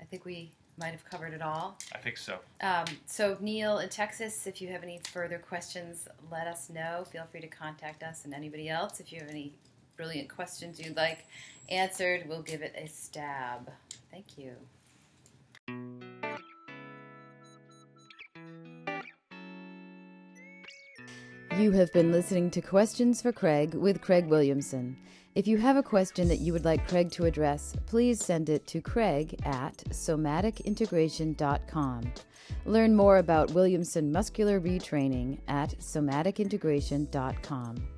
I 0.00 0.04
think 0.04 0.26
we 0.26 0.50
might 0.78 0.92
have 0.92 1.04
covered 1.04 1.32
it 1.32 1.42
all. 1.42 1.78
I 1.94 1.98
think 1.98 2.16
so. 2.16 2.38
Um, 2.60 2.84
so, 3.06 3.36
Neil 3.40 3.78
in 3.78 3.88
Texas, 3.88 4.46
if 4.46 4.60
you 4.60 4.68
have 4.68 4.82
any 4.82 5.00
further 5.12 5.38
questions, 5.38 6.08
let 6.30 6.46
us 6.46 6.70
know. 6.70 7.04
Feel 7.10 7.24
free 7.30 7.40
to 7.40 7.48
contact 7.48 8.02
us 8.02 8.24
and 8.24 8.34
anybody 8.34 8.68
else. 8.68 9.00
If 9.00 9.12
you 9.12 9.20
have 9.20 9.30
any 9.30 9.52
brilliant 9.96 10.28
questions 10.28 10.78
you'd 10.78 10.96
like 10.96 11.26
answered, 11.68 12.24
we'll 12.28 12.42
give 12.42 12.62
it 12.62 12.74
a 12.76 12.86
stab. 12.86 13.70
Thank 14.10 14.38
you. 14.38 14.52
You 21.58 21.72
have 21.72 21.90
been 21.92 22.12
listening 22.12 22.50
to 22.50 22.60
Questions 22.60 23.22
for 23.22 23.32
Craig 23.32 23.74
with 23.74 24.02
Craig 24.02 24.26
Williamson. 24.26 24.98
If 25.36 25.46
you 25.46 25.58
have 25.58 25.76
a 25.76 25.82
question 25.82 26.26
that 26.28 26.40
you 26.40 26.54
would 26.54 26.64
like 26.64 26.88
Craig 26.88 27.10
to 27.10 27.26
address, 27.26 27.74
please 27.84 28.24
send 28.24 28.48
it 28.48 28.66
to 28.68 28.80
craig 28.80 29.38
at 29.44 29.76
somaticintegration.com. 29.90 32.12
Learn 32.64 32.96
more 32.96 33.18
about 33.18 33.50
Williamson 33.50 34.10
muscular 34.10 34.58
retraining 34.58 35.38
at 35.46 35.78
somaticintegration.com. 35.78 37.95